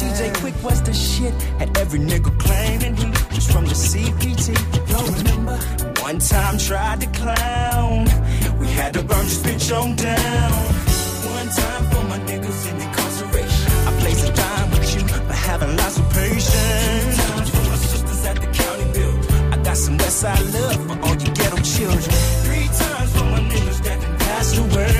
DJ 0.00 0.32
Quik 0.38 0.62
was 0.62 0.80
the 0.82 0.92
shit, 0.94 1.34
had 1.58 1.76
every 1.78 1.98
nigga 1.98 2.30
tried 6.66 6.98
to 6.98 7.06
clown, 7.08 8.06
we 8.58 8.66
had 8.68 8.94
to 8.94 9.02
burn 9.02 9.24
this 9.24 9.42
bitch 9.42 9.68
on 9.78 9.94
down. 9.96 10.52
One 11.36 11.48
time 11.48 11.84
for 11.90 12.02
my 12.08 12.18
niggas 12.20 12.70
in 12.70 12.80
incarceration. 12.80 13.70
I 13.86 13.92
place 14.00 14.24
some 14.24 14.32
time 14.32 14.70
with 14.70 14.94
you 14.94 15.06
for 15.06 15.34
having 15.34 15.76
lots 15.76 15.98
of 15.98 16.08
patience. 16.14 17.16
Two 17.16 17.22
times 17.22 17.50
for 17.50 17.64
my 17.68 17.76
sisters 17.76 18.24
at 18.24 18.36
the 18.36 18.46
county 18.46 18.86
bill. 18.94 19.14
I 19.52 19.56
got 19.62 19.76
some 19.76 19.98
West 19.98 20.20
Side 20.20 20.40
love 20.54 20.86
for 20.86 20.96
all 21.04 21.16
you 21.16 21.30
ghetto 21.34 21.58
children. 21.60 22.16
Three 22.46 22.68
times 22.80 23.10
for 23.12 23.24
my 23.24 23.40
niggas 23.40 23.80
that 23.84 24.00
passed 24.20 24.56
away. 24.56 24.94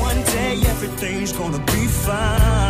One 0.00 0.22
day 0.24 0.54
everything's 0.66 1.32
gonna 1.32 1.64
be 1.66 1.86
fine. 1.86 2.69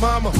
mama. 0.00 0.30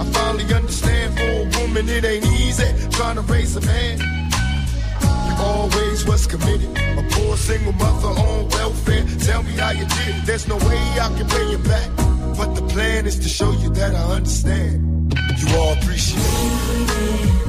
I 0.00 0.04
finally 0.12 0.52
understand 0.54 1.14
for 1.16 1.22
a 1.22 1.62
woman 1.62 1.88
it 1.88 2.04
ain't 2.04 2.26
easy 2.26 2.68
trying 2.90 3.16
to 3.16 3.22
raise 3.22 3.56
a 3.56 3.60
man. 3.62 3.98
You 4.00 5.34
always 5.38 6.06
was 6.06 6.26
committed, 6.26 6.70
a 6.76 7.02
poor 7.12 7.36
single 7.36 7.72
mother 7.74 8.08
on 8.08 8.48
welfare. 8.48 9.04
Tell 9.20 9.42
me 9.42 9.52
how 9.52 9.70
you 9.70 9.86
did 9.86 10.16
it. 10.16 10.26
There's 10.26 10.48
no 10.48 10.56
way 10.56 10.78
I 11.00 11.08
can 11.16 11.26
pay 11.28 11.50
you 11.50 11.58
back. 11.58 11.90
But 12.36 12.54
the 12.54 12.62
plan 12.62 13.06
is 13.06 13.18
to 13.20 13.28
show 13.28 13.50
you 13.52 13.70
that 13.70 13.94
I 13.94 14.04
understand. 14.14 15.14
You 15.38 15.56
all 15.56 15.72
appreciate 15.74 16.20
it. 16.20 17.46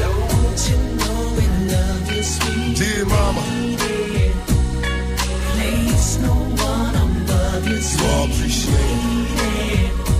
Don't 0.00 0.60
you 0.70 0.78
know 0.98 1.20
we 1.36 1.46
love 1.72 2.12
you, 2.12 2.22
sweet 2.22 2.76
Dear 2.78 3.04
mama, 3.06 3.42
Place 5.52 6.18
no 6.22 6.32
one 6.32 6.94
above 6.94 7.68
you, 7.68 7.76
you 7.76 8.06
all 8.10 8.24
appreciate 8.24 8.74
it. 8.76 10.19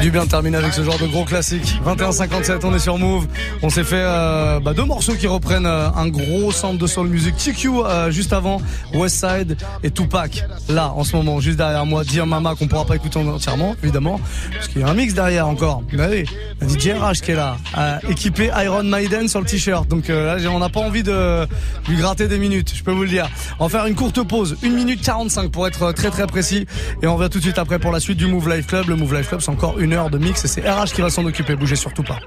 Du 0.00 0.10
bien 0.10 0.24
de 0.24 0.30
terminer 0.30 0.56
avec 0.58 0.72
ce 0.72 0.82
genre 0.82 0.98
de 0.98 1.06
gros 1.06 1.24
classique. 1.24 1.80
21-57, 1.84 2.60
on 2.64 2.74
est 2.74 2.78
sur 2.78 2.98
Move. 2.98 3.26
On 3.62 3.70
s'est 3.70 3.84
fait 3.84 3.96
euh, 3.98 4.60
bah, 4.60 4.72
deux 4.72 4.84
morceaux 4.84 5.14
qui 5.14 5.26
reprennent 5.26 5.66
euh, 5.66 5.88
un 5.90 6.08
gros 6.08 6.52
centre 6.52 6.78
de 6.78 6.86
soul 6.86 7.08
music. 7.08 7.36
TQ 7.36 7.68
euh, 7.68 8.10
juste 8.10 8.32
avant, 8.32 8.60
Westside 8.94 9.56
et 9.82 9.90
Tupac. 9.90 10.44
Là, 10.68 10.92
en 10.94 11.04
ce 11.04 11.16
moment, 11.16 11.40
juste 11.40 11.56
derrière 11.56 11.86
moi, 11.86 12.04
Dire 12.04 12.26
Mama 12.26 12.54
qu'on 12.54 12.66
pourra 12.66 12.84
pas 12.84 12.96
écouter 12.96 13.18
entièrement, 13.18 13.74
évidemment, 13.82 14.20
parce 14.52 14.68
qu'il 14.68 14.80
y 14.82 14.84
a 14.84 14.88
un 14.88 14.94
mix 14.94 15.14
derrière 15.14 15.48
encore. 15.48 15.82
Bah 15.92 16.06
oui, 16.10 16.24
il 16.62 16.70
y 16.70 16.92
a 16.92 16.96
DJ 16.96 16.98
RH 16.98 17.22
qui 17.22 17.30
est 17.32 17.36
là, 17.36 17.56
équipé 18.08 18.50
Iron 18.64 18.84
Maiden 18.84 19.28
sur 19.28 19.40
le 19.40 19.46
t-shirt. 19.46 19.88
Donc 19.88 20.08
là, 20.08 20.36
on 20.50 20.58
n'a 20.58 20.68
pas 20.68 20.80
envie 20.80 21.02
de 21.02 21.46
lui 21.88 21.96
gratter 21.96 22.28
des 22.28 22.38
minutes, 22.38 22.72
je 22.74 22.82
peux 22.82 22.92
vous 22.92 23.02
le 23.02 23.08
dire. 23.08 23.28
On 23.58 23.66
va 23.66 23.78
faire 23.78 23.86
une 23.86 23.94
courte 23.94 24.22
pause, 24.22 24.56
1 24.64 24.68
minute 24.68 25.02
45 25.02 25.50
pour 25.50 25.66
être 25.66 25.92
très 25.92 26.10
très 26.10 26.26
précis. 26.26 26.66
Et 27.02 27.06
on 27.06 27.16
revient 27.16 27.30
tout 27.30 27.38
de 27.38 27.44
suite 27.44 27.58
après 27.58 27.65
pour 27.66 27.92
la 27.92 28.00
suite 28.00 28.18
du 28.18 28.26
Move 28.26 28.48
Life 28.48 28.66
Club. 28.66 28.88
Le 28.88 28.96
Move 28.96 29.14
Life 29.14 29.28
Club, 29.28 29.40
c'est 29.40 29.50
encore 29.50 29.78
une 29.78 29.92
heure 29.92 30.10
de 30.10 30.18
mix 30.18 30.44
et 30.44 30.48
c'est 30.48 30.68
RH 30.68 30.92
qui 30.94 31.00
va 31.00 31.10
s'en 31.10 31.24
occuper. 31.24 31.56
Bougez 31.56 31.76
surtout 31.76 32.02
pas. 32.02 32.18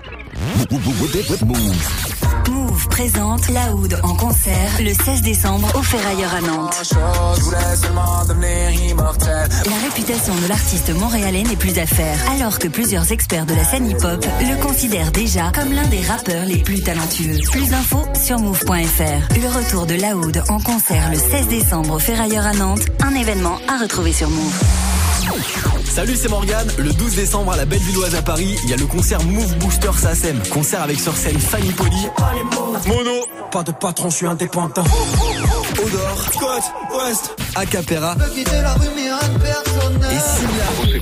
Move 2.50 2.88
présente 2.90 3.50
Laoud 3.50 4.00
en 4.04 4.16
concert 4.16 4.72
le 4.80 4.94
16 4.94 5.22
décembre 5.22 5.72
au 5.76 5.82
Ferrailleur 5.82 6.34
à 6.34 6.42
Nantes. 6.42 6.94
La 9.66 9.88
réputation 9.88 10.36
de 10.36 10.48
l'artiste 10.48 10.94
montréalais 10.96 11.44
n'est 11.44 11.56
plus 11.56 11.78
à 11.80 11.86
faire, 11.86 12.18
alors 12.32 12.60
que 12.60 12.68
plusieurs 12.68 13.12
experts 13.12 13.46
de 13.46 13.54
la 13.54 13.64
scène 13.64 13.90
hip-hop 13.90 14.26
le 14.42 14.62
considèrent 14.62 15.12
déjà 15.12 15.52
comme 15.54 15.74
l'un 15.74 15.88
des 15.88 16.02
rappeurs 16.02 16.46
les 16.46 16.58
plus 16.58 16.82
talentueux. 16.82 17.38
Plus 17.52 17.70
d'infos 17.70 18.06
sur 18.22 18.40
move.fr. 18.40 19.40
Le 19.40 19.48
retour 19.48 19.86
de 19.86 19.96
Laoud 19.96 20.44
en 20.50 20.60
concert 20.60 21.10
le 21.12 21.18
16 21.18 21.48
décembre 21.48 21.96
au 21.96 22.00
Ferrailleur 22.00 22.46
à 22.46 22.54
Nantes, 22.54 22.86
un 23.02 23.16
événement 23.16 23.60
à 23.68 23.82
retrouver 23.82 24.12
sur 24.12 24.30
Move. 24.30 24.89
Salut, 25.86 26.16
c'est 26.16 26.30
Morgane. 26.30 26.68
Le 26.78 26.92
12 26.94 27.16
décembre 27.16 27.52
à 27.52 27.58
la 27.58 27.66
Bellevilloise 27.66 28.16
à 28.16 28.22
Paris, 28.22 28.56
il 28.64 28.70
y 28.70 28.74
a 28.74 28.78
le 28.78 28.86
concert 28.86 29.22
Move 29.24 29.56
Booster 29.58 29.92
SACEM. 29.98 30.40
Concert 30.52 30.82
avec 30.82 31.00
sur 31.00 31.16
scène 31.16 31.40
Fanny 31.40 31.72
Poli, 31.72 32.08
Mono, 32.88 33.26
Pas 33.52 33.64
de 33.64 33.72
patron, 33.72 34.10
je 34.10 34.16
suis 34.16 34.26
indépendant. 34.26 34.84
Odor, 35.84 36.26
Scott, 36.34 36.64
West, 36.98 37.36
Acapera 37.56 38.16
et 40.12 40.20
Simia. 40.20 41.02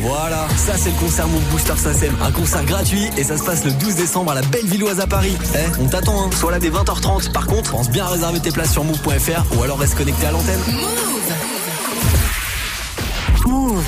Voilà, 0.00 0.46
ça 0.56 0.74
c'est 0.76 0.90
le 0.90 0.96
concert 0.96 1.26
Move 1.28 1.42
Booster 1.50 1.76
SACEM. 1.76 2.16
Un 2.22 2.32
concert 2.32 2.64
gratuit 2.64 3.10
et 3.16 3.24
ça 3.24 3.36
se 3.36 3.42
passe 3.42 3.64
le 3.64 3.72
12 3.72 3.94
décembre 3.96 4.32
à 4.32 4.34
la 4.34 4.42
Bellevilloise 4.42 5.00
à 5.00 5.06
Paris. 5.06 5.36
Eh, 5.54 5.80
on 5.80 5.86
t'attend, 5.88 6.24
hein. 6.24 6.30
Sois 6.38 6.50
là 6.52 6.58
dès 6.58 6.70
20h30. 6.70 7.32
Par 7.32 7.46
contre, 7.46 7.70
pense 7.72 7.90
bien 7.90 8.04
à 8.04 8.08
réserver 8.08 8.40
tes 8.40 8.50
places 8.50 8.72
sur 8.72 8.84
move.fr 8.84 9.56
ou 9.56 9.62
alors 9.62 9.78
reste 9.78 9.96
connecté 9.96 10.26
à 10.26 10.30
l'antenne. 10.30 10.60
Move 10.68 11.57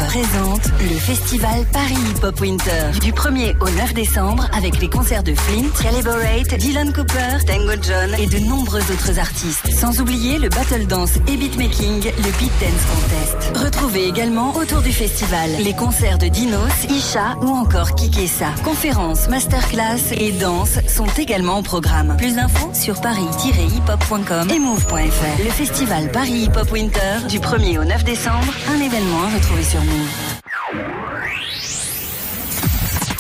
présente 0.07 0.71
le 0.81 0.99
festival 0.99 1.65
Paris 1.73 1.95
Hip 1.95 2.25
Hop 2.25 2.41
Winter 2.41 2.91
du 3.01 3.13
1er 3.13 3.55
au 3.61 3.69
9 3.69 3.95
décembre 3.95 4.49
avec 4.57 4.81
les 4.81 4.89
concerts 4.89 5.23
de 5.23 5.35
Flint, 5.35 5.69
Calibrate, 5.83 6.55
Dylan 6.59 6.93
Cooper, 6.93 7.45
Tango 7.47 7.73
John 7.83 8.15
et 8.19 8.27
de 8.27 8.39
nombreux 8.39 8.81
autres 8.81 9.19
artistes. 9.19 9.71
Sans 9.73 10.01
oublier 10.01 10.39
le 10.39 10.49
battle 10.49 10.87
dance 10.87 11.17
et 11.29 11.37
beatmaking, 11.37 12.05
le 12.05 12.39
Beat 12.39 12.53
Dance 12.61 12.87
Contest. 12.93 13.57
Retrouvez 13.57 14.09
également 14.09 14.57
autour 14.57 14.81
du 14.81 14.93
festival 14.93 15.51
les 15.63 15.75
concerts 15.75 16.19
de 16.19 16.29
Dinos, 16.29 16.85
Isha 16.89 17.37
ou 17.43 17.49
encore 17.49 17.95
Kikessa. 17.95 18.53
Conférences, 18.65 19.29
masterclass 19.29 20.13
et 20.13 20.33
danse 20.33 20.79
sont 20.89 21.09
également 21.19 21.59
au 21.59 21.63
programme. 21.63 22.17
Plus 22.17 22.35
d'infos 22.35 22.71
sur 22.73 23.01
paris-hiphop.com 23.01 24.49
et 24.51 24.59
move.fr. 24.59 25.45
Le 25.45 25.51
festival 25.51 26.11
Paris 26.13 26.45
Hip 26.47 26.57
Hop 26.57 26.73
Winter 26.73 27.29
du 27.29 27.39
1er 27.39 27.79
au 27.79 27.85
9 27.85 28.05
décembre, 28.05 28.53
un 28.71 28.81
événement 28.81 29.25
à 29.25 29.31
retrouver 29.51 29.65
sur 29.65 29.81
Move. 29.85 30.09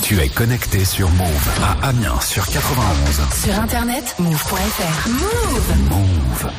Tu 0.03 0.20
es 0.20 0.28
connecté 0.28 0.85
sur 0.85 1.09
Move 1.11 1.49
à 1.62 1.89
Amiens 1.89 2.20
sur 2.20 2.47
91. 2.47 3.20
Sur 3.45 3.59
internet, 3.59 4.14
move.fr. 4.18 5.09
Move 5.09 5.89
Move. 5.89 6.51